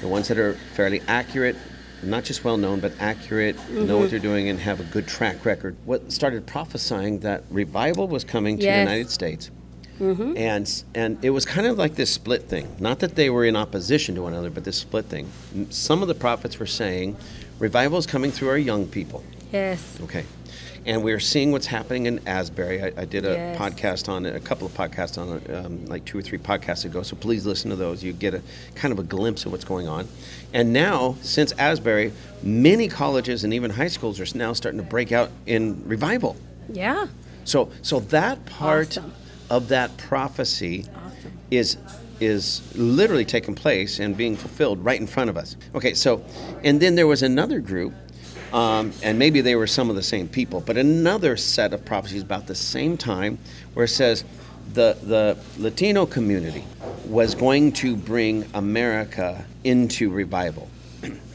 [0.00, 1.56] the ones that are fairly accurate,
[2.02, 4.10] not just well known, but accurate, know what mm-hmm.
[4.10, 8.56] they're doing, and have a good track record, what started prophesying that revival was coming
[8.58, 9.50] to the United States.
[9.98, 10.34] Mm-hmm.
[10.38, 12.74] And and it was kind of like this split thing.
[12.80, 15.30] Not that they were in opposition to one another, but this split thing.
[15.68, 17.18] Some of the prophets were saying,
[17.58, 19.22] revival is coming through our young people.
[19.52, 19.98] Yes.
[20.02, 20.24] Okay.
[20.86, 22.82] And we're seeing what's happening in Asbury.
[22.82, 23.58] I, I did a Yes.
[23.58, 26.84] podcast on it, a couple of podcasts on it, um, like two or three podcasts
[26.86, 27.02] ago.
[27.02, 28.02] So please listen to those.
[28.02, 28.42] You get a
[28.74, 30.08] kind of a glimpse of what's going on.
[30.54, 32.12] And now, since Asbury,
[32.42, 36.36] many colleges and even high schools are now starting to break out in revival.
[36.72, 37.08] Yeah.
[37.44, 39.12] So, so that part Awesome.
[39.50, 41.32] of that prophecy Awesome.
[41.50, 41.76] is
[42.20, 45.56] is literally taking place and being fulfilled right in front of us.
[45.74, 46.22] Okay, so,
[46.62, 47.94] and then there was another group,
[48.52, 52.22] um, and maybe they were some of the same people, but another set of prophecies
[52.22, 53.38] about the same time
[53.74, 54.24] where it says
[54.72, 56.64] the the Latino community
[57.06, 60.68] was going to bring America into revival.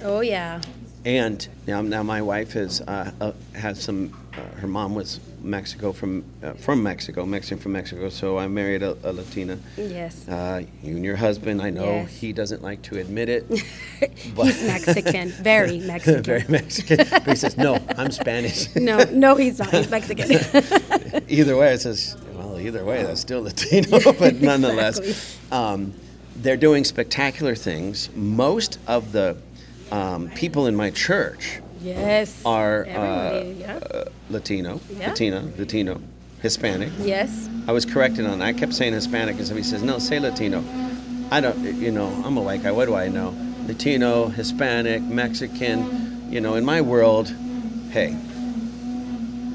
[0.01, 0.61] Oh, yeah.
[1.03, 4.16] And now, now my wife has uh, uh, has some.
[4.38, 8.10] Uh, her mom was Mexico from uh, from Mexico, Mexican from Mexico.
[8.10, 9.58] So I married a, a Latina.
[9.78, 10.28] Yes.
[10.28, 12.18] Uh, you and your husband, I know Yes.
[12.18, 13.46] he doesn't like to admit it.
[14.36, 15.30] He's Mexican.
[15.30, 16.24] Very Mexican.
[16.24, 16.98] Very Mexican.
[17.10, 19.70] But he says, "No, I'm Spanish." No, no, he's not.
[19.72, 20.30] He's Mexican.
[21.30, 25.58] either way, it says, "Well, either way, that's still Latino." but nonetheless, Exactly.
[25.58, 25.94] um,
[26.36, 28.10] they're doing spectacular things.
[28.16, 29.38] Most of the
[29.92, 32.42] um, people in my church yes.
[32.46, 33.76] are uh, yeah.
[33.78, 35.10] uh, Latino, Yeah.
[35.10, 36.02] Latina, Latino,
[36.42, 36.92] Hispanic.
[37.00, 37.50] yes.
[37.68, 38.40] I was corrected on.
[38.40, 38.46] that.
[38.46, 40.64] I kept saying Hispanic, and somebody says, "No, say Latino."
[41.32, 41.58] I don't.
[41.82, 42.72] You know, I'm a white guy.
[42.72, 43.34] What do I know?
[43.68, 46.32] Latino, Hispanic, Mexican.
[46.32, 47.34] You know, in my world,
[47.92, 48.16] hey.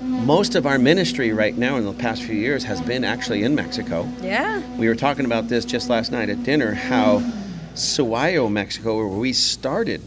[0.03, 3.55] Most of our ministry right now in the past few years has been actually in
[3.55, 4.07] Mexico.
[4.21, 4.61] Yeah.
[4.77, 7.21] We were talking about this just last night at dinner how
[7.75, 10.03] Sahuayo, Mexico, where we started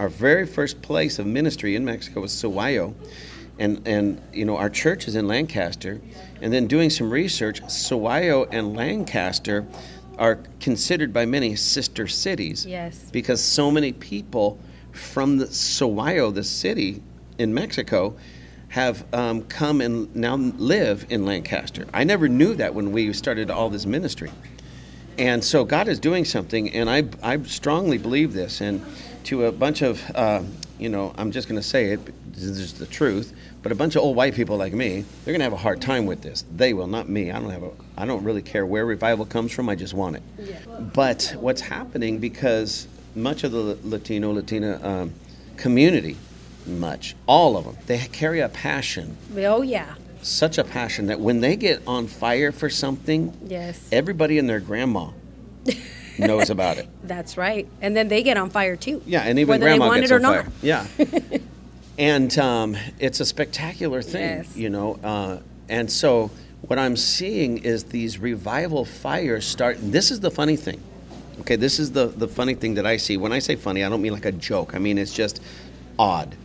[0.00, 2.94] our very first place of ministry in Mexico was Sahuayo.
[3.58, 6.00] And, and you know our church is in Lancaster,
[6.40, 9.66] and then doing some research, Sahuayo and Lancaster
[10.16, 12.64] are considered by many sister cities.
[12.64, 13.10] Yes.
[13.12, 14.58] Because so many people
[14.92, 17.02] from the Sahuayo, the city
[17.36, 18.16] in Mexico,
[18.68, 21.86] have um, come and now live in Lancaster.
[21.92, 24.30] I never knew that when we started all this ministry.
[25.18, 28.62] And so God is doing something, and I, I strongly believe this.
[28.62, 28.82] And
[29.24, 30.42] to a bunch of, uh,
[30.78, 32.00] you know, I'm just going to say it,
[32.34, 35.40] this is the truth, but a bunch of old white people like me, they're going
[35.40, 36.44] to have a hard time with this.
[36.54, 37.30] They will, not me.
[37.30, 39.68] I don't have a, I don't really care where revival comes from.
[39.68, 40.22] I just want it.
[40.38, 40.58] Yeah.
[40.94, 45.12] But what's happening because much of the Latino, Latina um,
[45.56, 46.16] community,
[46.66, 49.94] much, all of them, they carry a passion, Oh yeah.
[50.22, 53.86] such a passion that when they get on fire for something, Yes.
[53.92, 55.10] everybody and their grandma
[56.20, 56.88] knows about it.
[57.04, 57.66] That's right.
[57.80, 59.02] And then they get on fire too.
[59.06, 60.44] Yeah, and even whether grandma they want gets it or on not.
[60.44, 60.52] fire.
[60.62, 60.86] Yeah,
[61.98, 64.56] and um, it's a spectacular thing, Yes.
[64.56, 64.98] you know.
[65.02, 66.30] Uh, and so
[66.62, 69.78] what I'm seeing is these revival fires start.
[69.80, 70.80] This is the funny thing.
[71.40, 73.16] Okay, this is the the funny thing that I see.
[73.16, 74.74] When I say funny, I don't mean like a joke.
[74.74, 75.42] I mean it's just
[75.98, 76.36] odd.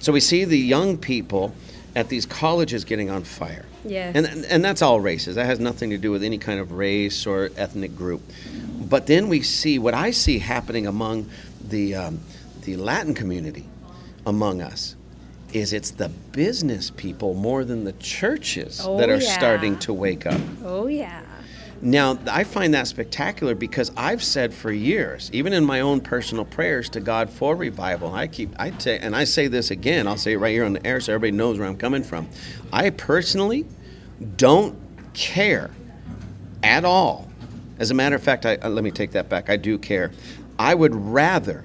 [0.00, 1.54] So we see the young people
[1.94, 3.64] at these colleges getting on fire.
[3.84, 4.14] Yes.
[4.16, 5.36] And, and and that's all races.
[5.36, 8.20] That has nothing to do with any kind of race or ethnic group.
[8.92, 11.30] But then we see what I see happening among
[11.66, 12.20] the um,
[12.60, 13.64] the Latin community,
[14.26, 14.96] among us,
[15.54, 19.32] is it's the business people more than the churches Oh, that are yeah.
[19.32, 20.38] starting to wake up.
[20.62, 21.22] Oh yeah.
[21.80, 26.44] Now, I find that spectacular because I've said for years, even in my own personal
[26.44, 30.18] prayers to God for revival, I keep, I say, and I say this again, I'll
[30.18, 32.28] say it right here on the air so everybody knows where I'm coming from.
[32.70, 33.64] I personally
[34.36, 34.76] don't
[35.14, 35.70] care
[36.62, 37.31] at all.
[37.82, 39.50] As a matter of fact, I, uh, let me take that back.
[39.50, 40.12] I do care.
[40.56, 41.64] I would rather,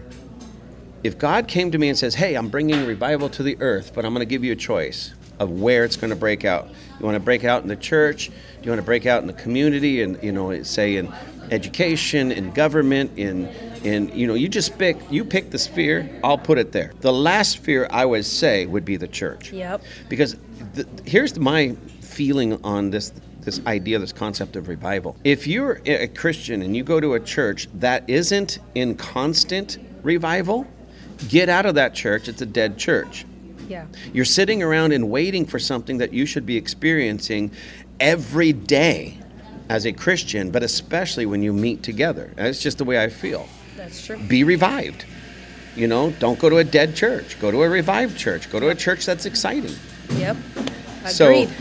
[1.03, 4.03] if God came to me and says, "Hey, I'm bringing revival to the earth, but
[4.03, 6.69] I'm going to give you a choice of where it's going to break out.
[6.99, 8.29] You want to break out in the church?
[8.29, 10.01] Do you want to break out in the community?
[10.01, 11.13] And you know, say in
[11.51, 13.45] education, in government, in
[13.83, 16.09] in you know, you just pick you pick the sphere.
[16.23, 16.93] I'll put it there.
[17.01, 19.51] The last sphere I would say would be the church.
[19.51, 19.83] Yep.
[20.09, 20.35] Because
[20.73, 23.11] th- here's my feeling on this
[23.47, 25.15] this idea, this concept of revival.
[25.23, 30.67] If you're a Christian and you go to a church that isn't in constant revival,
[31.29, 32.27] get out of that church.
[32.27, 33.25] It's a dead church.
[33.69, 33.85] Yeah.
[34.11, 37.51] You're sitting around and waiting for something that you should be experiencing
[38.01, 39.17] every day
[39.69, 42.33] as a Christian, but especially when you meet together.
[42.35, 43.47] That's just the way I feel.
[43.77, 44.17] That's true.
[44.17, 45.05] Be revived.
[45.73, 47.39] You know, don't go to a dead church.
[47.39, 48.49] Go to a revived church.
[48.49, 49.75] Go to a church that's exciting.
[50.17, 50.35] Yep.
[51.05, 51.55] So, Agreed.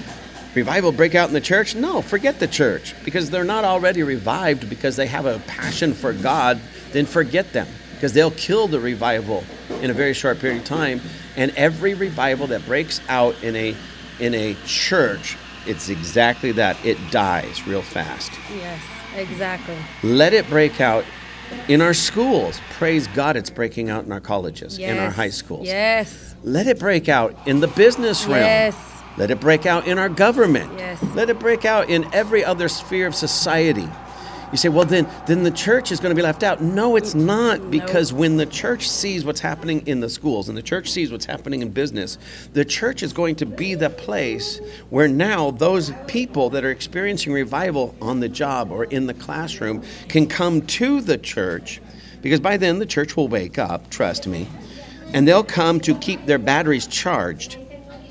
[0.57, 1.75] Revival break out in the church?
[1.75, 6.13] No, forget the church because they're not already revived because they have a passion for
[6.13, 6.61] God.
[6.93, 9.45] Then forget them because they'll kill the revival
[9.83, 11.01] in a very short period of time.
[11.37, 13.77] And every revival that breaks out in a
[14.19, 15.37] in a church,
[15.67, 16.83] it's exactly that.
[16.85, 18.33] It dies real fast.
[18.51, 18.81] yes.
[19.15, 19.77] Exactly.
[20.03, 21.05] Let it break out
[21.69, 22.61] in our schools.
[22.73, 25.67] Praise God, it's breaking out in our colleges, in our high schools.
[25.67, 26.35] Yes.
[26.45, 28.41] Let it break out in the business realm.
[28.43, 28.96] Yes.
[29.17, 30.71] Let it break out in our government.
[30.77, 31.03] Yes.
[31.15, 33.89] Let it break out in every other sphere of society.
[34.53, 36.63] You say, well, then, then the church is going to be left out.
[36.63, 40.63] No, it's not, because when the church sees what's happening in the schools and the
[40.63, 42.17] church sees what's happening in business,
[42.53, 47.33] the church is going to be the place where now those people that are experiencing
[47.33, 51.81] revival on the job or in the classroom can come to the church,
[52.23, 54.47] because by then the church will wake up, trust me,
[55.13, 57.59] and they'll come to keep their batteries charged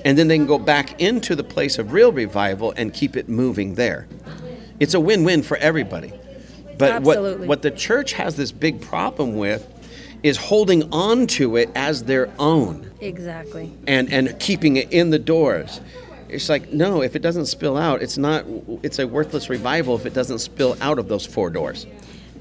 [0.06, 3.28] and then they can go back into the place of real revival and keep it
[3.28, 4.08] moving there.
[4.80, 6.14] It's a win-win for everybody.
[6.78, 9.68] But what what the church has this big problem with
[10.24, 13.72] is holding on to it as their own Exactly.
[13.88, 15.82] and and keeping it in the doors.
[16.28, 18.46] It's like no, if it doesn't spill out, it's not.
[18.84, 21.86] It's a worthless revival if it doesn't spill out of those four doors.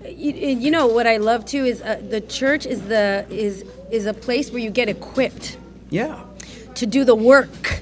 [0.05, 4.07] You, you know what I love too is uh, the church is the is is
[4.07, 5.57] a place where you get equipped
[5.91, 6.25] Yeah,
[6.75, 7.81] to do the work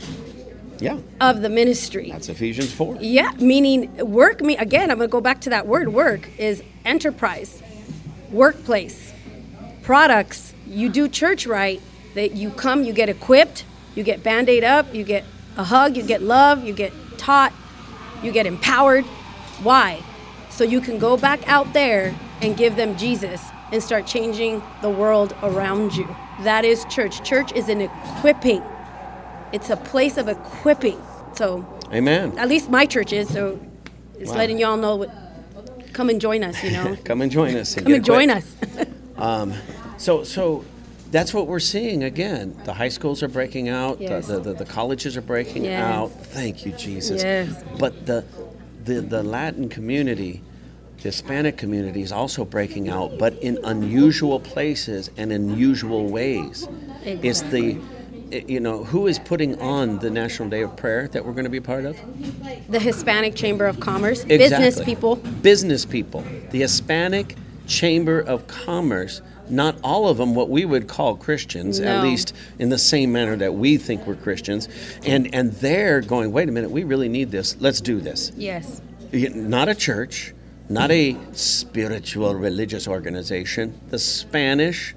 [0.78, 0.98] yeah.
[1.20, 2.10] of the ministry.
[2.10, 2.96] That's Ephesians four.
[3.00, 4.40] Yeah, meaning work.
[4.40, 4.90] Me again.
[4.90, 5.88] I'm gonna go back to that word.
[5.88, 7.62] Work is enterprise,
[8.30, 9.12] workplace,
[9.82, 10.54] products.
[10.66, 11.80] You do church right.
[12.14, 13.64] That you come, you get equipped,
[13.94, 15.24] you get band-aid up, you get
[15.56, 17.54] a hug, you get love, you get taught,
[18.22, 19.06] you get empowered.
[19.62, 20.02] Why?
[20.50, 23.40] So you can go back out there and give them Jesus
[23.72, 26.06] and start changing the world around you.
[26.40, 27.24] That is church.
[27.24, 28.62] Church is an equipping.
[29.52, 31.00] It's a place of equipping.
[31.34, 32.36] So Amen.
[32.38, 33.28] at least my church is.
[33.32, 33.58] So
[34.18, 34.36] it's Wow.
[34.38, 35.10] letting y'all know what.
[35.92, 36.62] Come and join us.
[36.64, 37.74] You know, Come and join us.
[37.74, 38.56] come and join us.
[39.16, 39.52] Um,
[39.98, 40.64] so, so
[41.12, 42.56] that's what we're seeing again.
[42.64, 44.00] The high schools are breaking out.
[44.00, 44.26] Yes.
[44.26, 45.80] The, the, the colleges are breaking Yes.
[45.80, 46.10] out.
[46.10, 47.22] Thank you, Jesus.
[47.22, 47.62] Yes.
[47.78, 48.24] But the,
[48.84, 50.42] the the Latin community,
[50.96, 56.66] the Hispanic community is also breaking out, but in unusual places and unusual ways.
[57.04, 57.78] It's the
[58.32, 61.44] Eh, you know who is putting on the National Day of Prayer that we're going
[61.44, 61.96] to be a part of?
[62.68, 65.16] The Hispanic Chamber of Commerce, business people.
[65.16, 66.24] Business people.
[66.50, 69.20] The Hispanic Chamber of Commerce.
[69.50, 73.36] Not all of them what we would call Christians, at least in the same manner
[73.36, 74.68] that we think we're Christians.
[75.04, 77.56] And and they're going, wait a minute, we really need this.
[77.60, 78.32] Let's do this.
[78.34, 78.80] Yes.
[79.12, 80.32] Not a church,
[80.70, 84.94] not a spiritual religious organization, the Spanish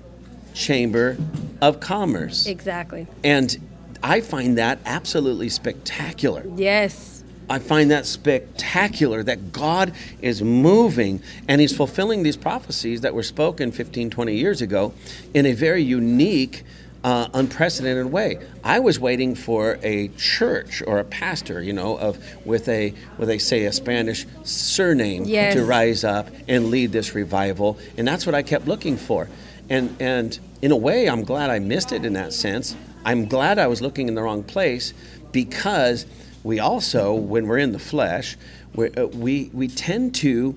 [0.55, 1.17] Chamber
[1.61, 2.47] of Commerce.
[2.47, 3.05] Exactly.
[3.23, 3.55] And
[4.01, 6.43] I find that absolutely spectacular.
[6.55, 7.23] Yes.
[7.47, 13.21] I find that spectacular that God is moving and He's fulfilling these prophecies that were
[13.23, 14.93] spoken 15, 20 years ago
[15.35, 16.63] in a very unique,
[17.03, 18.39] uh, unprecedented way.
[18.63, 23.29] I was waiting for a church or a pastor, you know, of with a with
[23.29, 25.53] a say a Spanish surname Yes.
[25.53, 29.27] to rise up and lead this revival, and that's what I kept looking for.
[29.69, 32.75] And and in a way, I'm glad I missed it in that sense.
[33.03, 34.93] I'm glad I was looking in the wrong place
[35.31, 36.05] because
[36.43, 38.37] we also, when we're in the flesh,
[38.73, 40.55] we uh, we, we tend to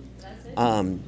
[0.56, 1.00] um,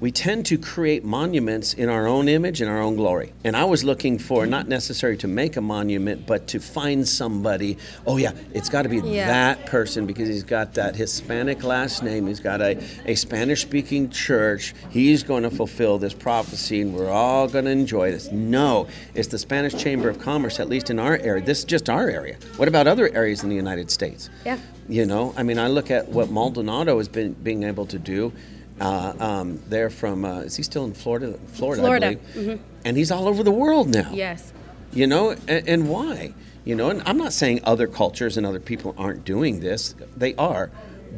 [0.00, 3.32] we tend to create monuments in our own image and our own glory.
[3.44, 7.76] And I was looking for not necessarily to make a monument, but to find somebody.
[8.06, 9.26] Oh yeah, it's got to be Yeah.
[9.26, 12.26] that person because he's got that Hispanic last name.
[12.26, 14.74] He's got a, a Spanish-speaking church.
[14.88, 18.30] He's going to fulfill this prophecy, and we're all going to enjoy this.
[18.32, 21.44] No, it's the Spanish Chamber of Commerce, at least in our area.
[21.44, 22.36] This is just our area.
[22.56, 24.30] What about other areas in the United States?
[24.46, 24.58] Yeah.
[24.88, 28.32] You know, I mean, I look at what Maldonado has been being able to do.
[28.80, 31.38] Uh, um, they're from, uh, is he still in Florida?
[31.52, 32.60] Florida, Florida, I believe.
[32.84, 34.10] And he's all over the world now.
[34.12, 34.52] Yes.
[34.92, 36.34] You know, and, and why?
[36.64, 39.94] You know, and I'm not saying other cultures and other people aren't doing this.
[40.16, 40.70] They are.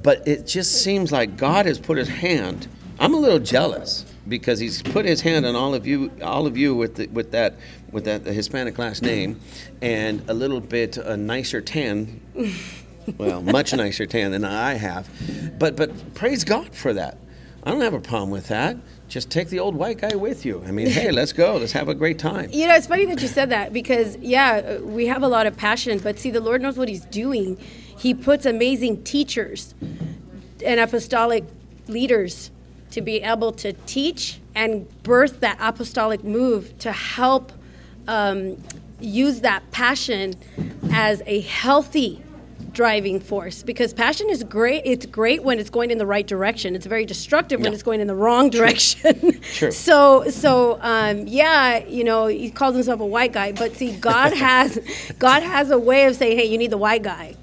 [0.02, 2.68] But it just seems like God has put his hand.
[2.98, 6.56] I'm a little jealous because he's put his hand on all of you all of
[6.56, 7.56] you with the, with that
[7.90, 9.40] with that Hispanic last name
[9.80, 12.20] and a little bit a nicer tan
[13.18, 15.08] well, much nicer tan than I have.
[15.58, 17.18] But but praise God for that.
[17.64, 18.76] I don't have a problem with that.
[19.08, 20.64] Just take the old white guy with you.
[20.66, 21.56] I mean, hey, let's go.
[21.56, 22.50] Let's have a great time.
[22.50, 25.56] You know, it's funny that you said that because, yeah, we have a lot of
[25.56, 27.56] passion, but see, the Lord knows what He's doing.
[27.96, 29.74] He puts amazing teachers
[30.64, 31.44] and apostolic
[31.86, 32.50] leaders
[32.90, 37.52] to be able to teach and birth that apostolic move to help
[38.08, 38.62] um,
[39.00, 40.34] use that passion
[40.92, 42.22] as a healthy
[42.72, 46.74] driving force because passion is great it's great when it's going in the right direction
[46.74, 49.70] it's very destructive when it's going in the wrong direction True.
[49.70, 54.32] so so um, yeah you know he calls himself a white guy but see god
[54.36, 54.78] has
[55.18, 57.36] god has a way of saying hey you need the white guy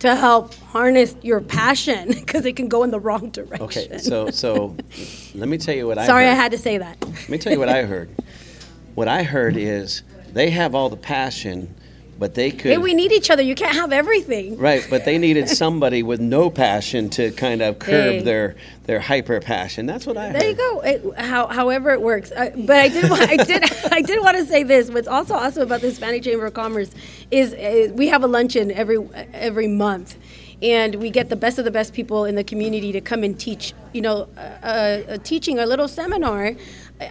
[0.00, 4.30] to help harness your passion because it can go in the wrong direction Okay, so
[4.30, 4.76] so
[5.34, 6.32] let me tell you what I sorry heard.
[6.32, 8.10] i had to say that Let me tell you what I heard.
[8.96, 10.02] What I heard is
[10.32, 11.72] they have all the passion,
[12.22, 15.18] but they could hey we need each other you can't have everything right, but they
[15.18, 18.22] needed somebody with no passion to kind of curb Hey.
[18.22, 18.54] their
[18.84, 19.86] their hyper passion.
[19.86, 20.40] That's what I heard.
[20.40, 20.80] There you go.
[20.80, 22.32] It, how, however it works.
[22.32, 23.62] Uh, but I did, I did,
[23.92, 24.90] I did want to say this.
[24.90, 26.90] What's also awesome about the Hispanic Chamber of Commerce
[27.30, 28.98] is uh, we have a luncheon every
[29.32, 30.16] every month,
[30.62, 33.38] and we get the best of the best people in the community to come and
[33.38, 33.72] teach.
[33.92, 34.28] You know,
[34.62, 36.54] uh, teaching a little seminar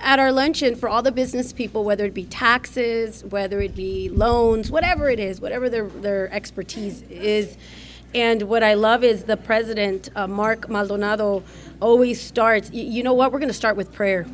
[0.02, 4.10] at our luncheon for all the business people, whether it be taxes, whether it be
[4.10, 7.58] loans, whatever it is, whatever their their expertise is.
[8.14, 11.44] And what I love is the president, uh, Mark Maldonado,
[11.80, 12.70] always starts.
[12.72, 13.32] You know what?
[13.32, 14.26] We're going to start with prayer.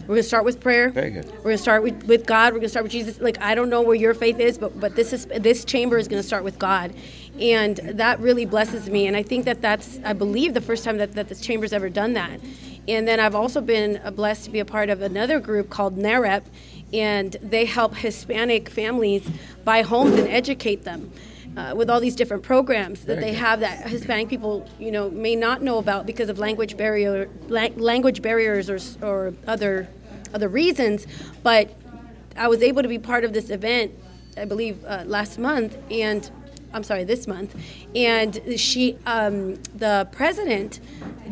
[0.00, 0.90] We're going to start with prayer.
[0.90, 1.26] Very good.
[1.26, 2.52] We're going to start with, with God.
[2.52, 3.20] We're going to start with Jesus.
[3.20, 6.06] Like I don't know where your faith is, but but this is this chamber is
[6.06, 6.94] going to start with God,
[7.40, 9.08] and that really blesses me.
[9.08, 11.88] And I think that that's I believe the first time that, that this chamber's ever
[11.88, 12.38] done that.
[12.88, 16.42] And then I've also been blessed to be a part of another group called NAHREP,
[16.92, 19.28] and they help Hispanic families
[19.64, 21.12] buy homes and educate them.
[21.56, 25.34] Uh, with all these different programs that they have that Hispanic people, you know, may
[25.34, 29.88] not know about because of language barrier, la- language barriers, or or other
[30.34, 31.06] other reasons.
[31.42, 31.74] But
[32.36, 33.92] I was able to be part of this event,
[34.36, 36.30] I believe, uh, last month, and
[36.76, 37.56] I'm sorry, this month,
[37.94, 40.80] and she, um, the president,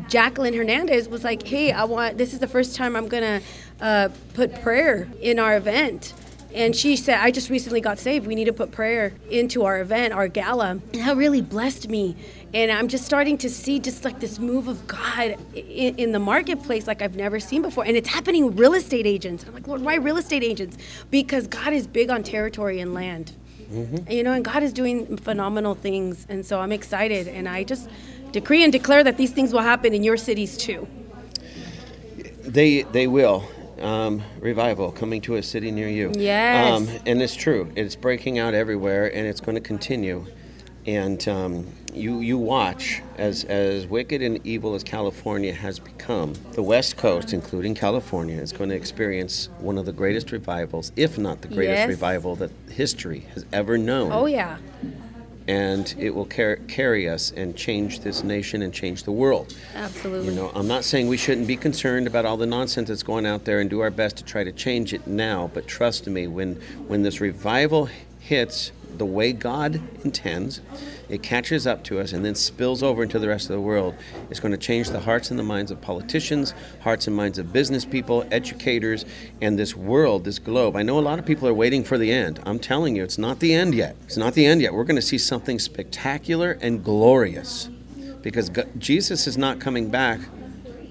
[0.08, 2.18] Jacqueline Hernandez, was like, "Hey, I want.
[2.18, 3.40] This is the first time I'm gonna
[3.80, 6.14] uh, put prayer in our event."
[6.54, 8.28] and she said, I just recently got saved.
[8.28, 10.70] We need to put prayer into our event, our gala.
[10.70, 12.14] And that really blessed me.
[12.54, 16.20] And I'm just starting to see just like this move of God in, in the
[16.20, 17.84] marketplace like I've never seen before.
[17.84, 19.44] And it's happening with real estate agents.
[19.44, 20.78] I'm like, Lord, why real estate agents?
[21.10, 23.32] Because God is big on territory and land.
[23.74, 24.10] Mm-hmm.
[24.10, 26.26] You know, and God is doing phenomenal things.
[26.28, 27.28] And so I'm excited.
[27.28, 27.90] And I just
[28.32, 30.86] decree and declare that these things will happen in your cities too.
[32.42, 33.48] They, they will
[33.80, 36.12] um, revival coming to a city near you.
[36.14, 36.72] Yes.
[36.72, 37.72] Um, and it's true.
[37.76, 40.26] It's breaking out everywhere, and it's going to continue.
[40.86, 46.34] And um, you you watch as as wicked and evil as California has become.
[46.52, 51.16] The West Coast, including California, is going to experience one of the greatest revivals, if
[51.16, 51.88] not the greatest yes.
[51.88, 54.12] revival that history has ever known.
[54.12, 54.58] Oh yeah
[55.46, 59.54] and it will car- carry us and change this nation and change the world.
[59.74, 60.28] Absolutely.
[60.28, 63.26] You know, I'm not saying we shouldn't be concerned about all the nonsense that's going
[63.26, 66.26] out there and do our best to try to change it now, but trust me,
[66.26, 66.54] when
[66.86, 67.88] when this revival
[68.20, 70.60] hits the way God intends,
[71.08, 73.94] it catches up to us and then spills over into the rest of the world.
[74.30, 77.52] It's going to change the hearts and the minds of politicians, hearts and minds of
[77.52, 79.04] business people, educators,
[79.40, 80.76] and this world, this globe.
[80.76, 82.40] I know a lot of people are waiting for the end.
[82.46, 83.96] I'm telling you, it's not the end yet.
[84.04, 84.72] It's not the end yet.
[84.72, 87.68] We're going to see something spectacular and glorious
[88.22, 90.20] because God, Jesus is not coming back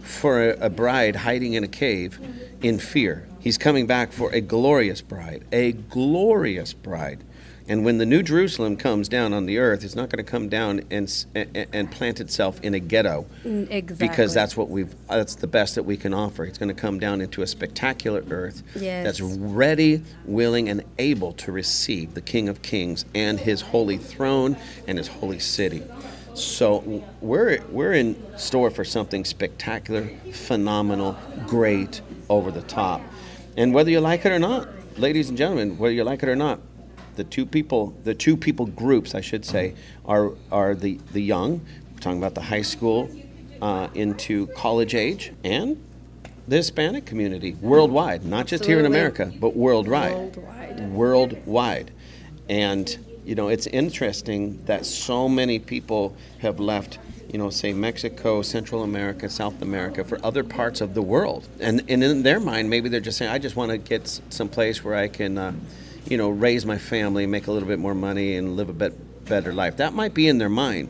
[0.03, 2.19] for a, a bride hiding in a cave
[2.61, 3.27] in fear.
[3.39, 7.23] He's coming back for a glorious bride, a glorious bride
[7.67, 10.49] and when the New Jerusalem comes down on the earth, it's not going to come
[10.49, 13.25] down and, and plant itself in a ghetto.
[13.45, 14.07] Mm, exactly.
[14.07, 16.43] Because that's what we've that's the best that we can offer.
[16.43, 19.05] It's going to come down into a spectacular earth yes.
[19.05, 24.57] that's ready, willing, and able to receive the King of Kings and his holy throne
[24.87, 25.83] and his holy city.
[26.33, 33.01] So we're we're in store for something spectacular, phenomenal, great, over the top.
[33.55, 36.35] And whether you like it or not, ladies and gentlemen, whether you like it or
[36.35, 36.59] not,
[37.15, 41.61] the two people, the two people groups, I should say, are are the the young.
[41.93, 43.09] We're talking about the high school
[43.61, 45.81] uh, into college age and
[46.47, 50.13] the Hispanic community worldwide, not just here in America, but worldwide.
[50.13, 50.89] Worldwide.
[50.89, 51.91] Worldwide.
[52.49, 56.99] And you know, it's interesting that so many people have left
[57.33, 61.47] you know, say Mexico, Central America, South America, for other parts of the world.
[61.59, 64.47] And, and in their mind, maybe they're just saying, I just want to get some
[64.47, 65.53] place where I can, uh,
[66.05, 69.25] you know, raise my family, make a little bit more money, and live a bit
[69.25, 69.77] better life.
[69.77, 70.89] That might be in their mind.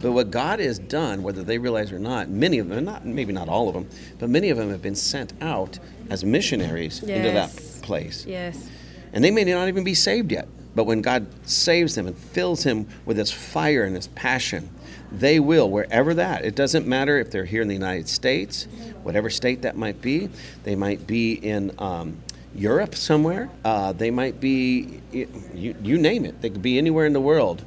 [0.00, 3.32] But what God has done, whether they realize or not, many of them, not maybe
[3.32, 3.88] not all of them,
[4.18, 5.78] but many of them have been sent out
[6.10, 7.16] as missionaries yes.
[7.16, 8.26] into that place.
[8.26, 8.68] Yes.
[9.12, 10.48] And they may not even be saved yet.
[10.74, 14.68] But when God saves them and fills him with his fire and his passion,
[15.12, 16.44] they will, wherever that.
[16.44, 18.66] It doesn't matter if they're here in the United States,
[19.04, 20.28] whatever state that might be.
[20.64, 22.18] They might be in um,
[22.54, 23.50] Europe somewhere.
[23.64, 26.40] Uh, they might be, you, you name it.
[26.40, 27.64] They could be anywhere in the world,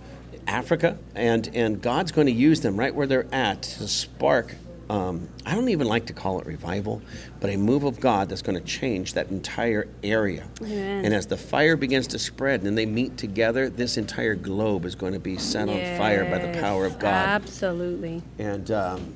[0.48, 4.56] Africa, and and God's going to use them right where they're at to spark.
[4.90, 7.02] Um, I don't even like to call it revival,
[7.42, 10.48] but a move of God that's going to change that entire area.
[10.62, 11.04] Amen.
[11.04, 14.96] And as the fire begins to spread and they meet together, this entire globe is
[14.96, 17.28] going to be set yes, on fire by the power of God.
[17.28, 18.24] Absolutely.
[18.40, 19.14] And um,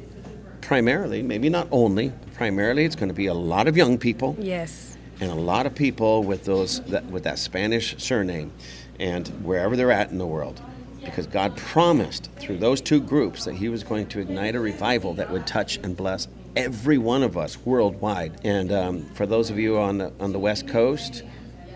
[0.60, 4.36] primarily, maybe not only, primarily, it's going to be a lot of young people.
[4.38, 8.52] Yes and a lot of people with those that, with that Spanish surname,
[9.00, 10.60] and wherever they're at in the world,
[11.06, 15.14] because God promised through those two groups that He was going to ignite a revival
[15.14, 18.42] that would touch and bless every one of us worldwide.
[18.44, 21.24] And um, for those of you on the on the West Coast,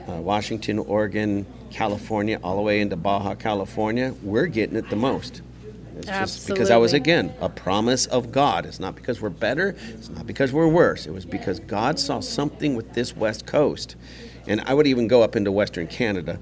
[0.09, 5.41] uh, Washington, Oregon, California, all the way into Baja California, we're getting it the most.
[5.97, 8.65] It's just because that was again a promise of God.
[8.65, 9.75] It's not because we're better.
[9.89, 11.05] It's not because we're worse.
[11.05, 13.95] It was because God saw something with this West Coast,
[14.47, 16.39] and I would even go up into Western Canada,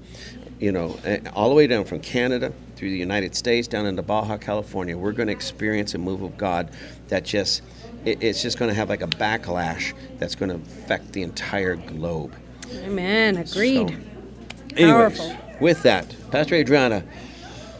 [0.58, 4.02] you know, eh, all the way down from Canada through the United States down into
[4.02, 4.96] Baja California.
[4.96, 6.70] We're going to experience a move of God
[7.08, 7.62] that just
[8.04, 12.34] it's just going to have like a backlash that's going to affect the entire globe.
[12.82, 13.36] Amen.
[13.36, 13.88] Agreed.
[13.88, 13.96] So,
[14.76, 15.36] anyways, Powerful.
[15.60, 17.04] with that, Pastor Adriana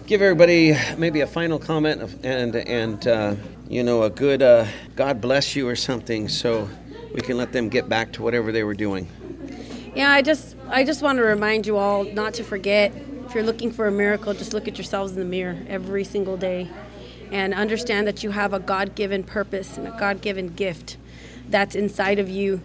[0.06, 3.34] give everybody maybe a final comment and and uh,
[3.68, 6.68] you know a good uh, God bless you or something, so
[7.14, 9.08] we can let them get back to whatever they were doing.
[9.94, 12.92] Yeah, I just I just want to remind you all not to forget
[13.26, 16.36] if you're looking for a miracle, just look at yourselves in the mirror every single
[16.36, 16.68] day,
[17.32, 20.98] and understand that you have a God-given purpose and a God-given gift
[21.48, 22.60] that's inside of you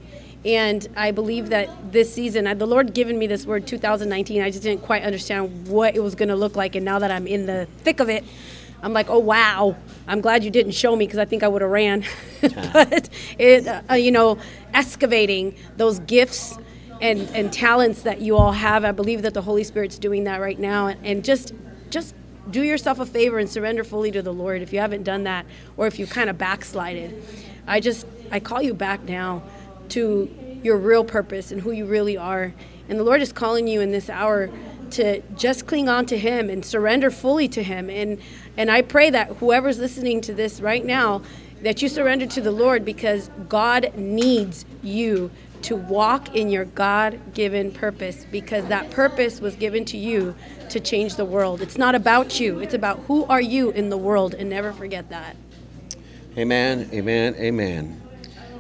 [0.45, 4.41] and I believe that this season, the Lord given me this word 2019.
[4.41, 6.75] I just didn't quite understand what it was going to look like.
[6.75, 8.23] And now that I'm in the thick of it,
[8.81, 9.75] I'm like, oh, wow.
[10.07, 12.05] I'm glad you didn't show me because I think I would have ran.
[12.41, 14.37] but, it, uh, you know,
[14.73, 16.57] excavating those gifts
[17.01, 18.83] and and talents that you all have.
[18.83, 21.53] I believe that the Holy Spirit's doing that right now, and, and just
[21.89, 22.13] just
[22.49, 25.45] do yourself a favor and surrender fully to the Lord if you haven't done that,
[25.77, 27.23] or if you kind of backslided.
[27.67, 29.43] I just I call you back now
[29.89, 32.53] to your real purpose and who you really are,
[32.87, 34.49] and the Lord is calling you in this hour
[34.91, 38.19] to just cling on to him and surrender fully to him and
[38.57, 41.21] and I pray that whoever's listening to this right now
[41.61, 45.31] that you surrender to the Lord because God needs you
[45.63, 50.35] to walk in your God given purpose because that purpose was given to you
[50.69, 51.61] to change the world.
[51.61, 55.09] It's not about you, it's about who are you in the world, and never forget
[55.09, 55.35] that.
[56.37, 58.08] Amen, amen, amen.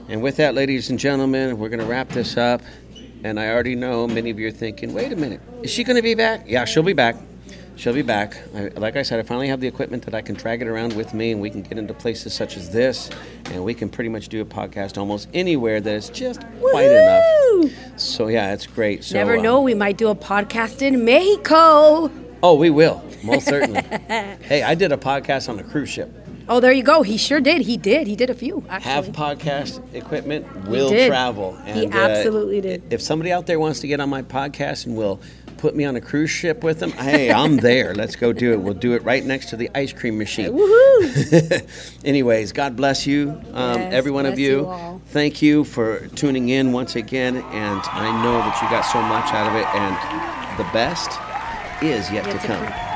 [0.09, 2.63] And with that, ladies and gentlemen, we're going to wrap this up.
[3.23, 5.97] And I already know many of you are thinking, wait a minute, is she going
[5.97, 6.45] to be back?
[6.47, 7.15] Yeah, she'll be back.
[7.75, 8.35] She'll be back.
[8.55, 10.93] I, like I said, I finally have the equipment that I can drag it around
[10.95, 13.11] with me, and we can get into places such as this,
[13.51, 17.99] and we can pretty much do a podcast almost anywhere that is just quite enough.
[17.99, 19.03] So yeah, it's great.
[19.03, 22.09] So, Never know, um, we might do a podcast in Mexico.
[22.41, 23.81] Oh, we will most certainly.
[24.41, 26.09] hey, I did a podcast on a cruise ship.
[26.49, 27.03] Oh, there you go.
[27.03, 27.61] He sure did.
[27.61, 28.07] He did.
[28.07, 28.63] He did a few.
[28.69, 28.91] Actually.
[28.91, 31.55] Have podcast equipment will travel.
[31.57, 32.91] He absolutely did.
[32.91, 35.19] If somebody out there wants to get on my podcast and will
[35.57, 37.93] put me on a cruise ship with them, hey, I'm there.
[37.93, 38.61] Let's go do it.
[38.61, 40.47] We'll do it right next to the ice cream machine.
[40.51, 41.99] Woohoo!
[42.05, 44.61] Anyways, God bless you, um, Yes, every one of you.
[44.67, 45.01] you.
[45.07, 49.31] Thank you for tuning in once again, and I know that you got so much
[49.33, 51.09] out of it, and the best
[51.83, 52.65] is yet, Yet to to come.
[52.65, 52.88] come.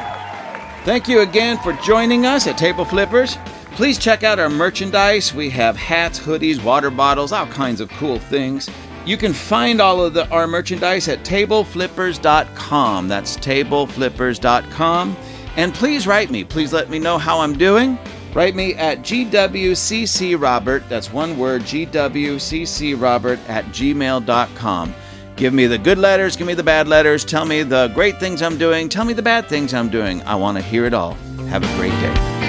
[0.84, 3.38] Thank you again for joining us at Table Flippers.
[3.72, 5.34] Please check out our merchandise.
[5.34, 8.70] We have hats, hoodies, water bottles, all kinds of cool things.
[9.06, 13.08] You can find all of the, our merchandise at tableflippers.com.
[13.08, 15.18] That's tableflippers.com.
[15.56, 16.44] And please write me.
[16.44, 17.98] Please let me know how I'm doing.
[18.34, 24.96] Write me at gwccrobert, that's one word, gwccrobert at gmail.com.
[25.36, 28.42] Give me the good letters, give me the bad letters, tell me the great things
[28.42, 30.22] I'm doing, tell me the bad things I'm doing.
[30.24, 31.14] I want to hear it all.
[31.50, 32.43] Have a great day.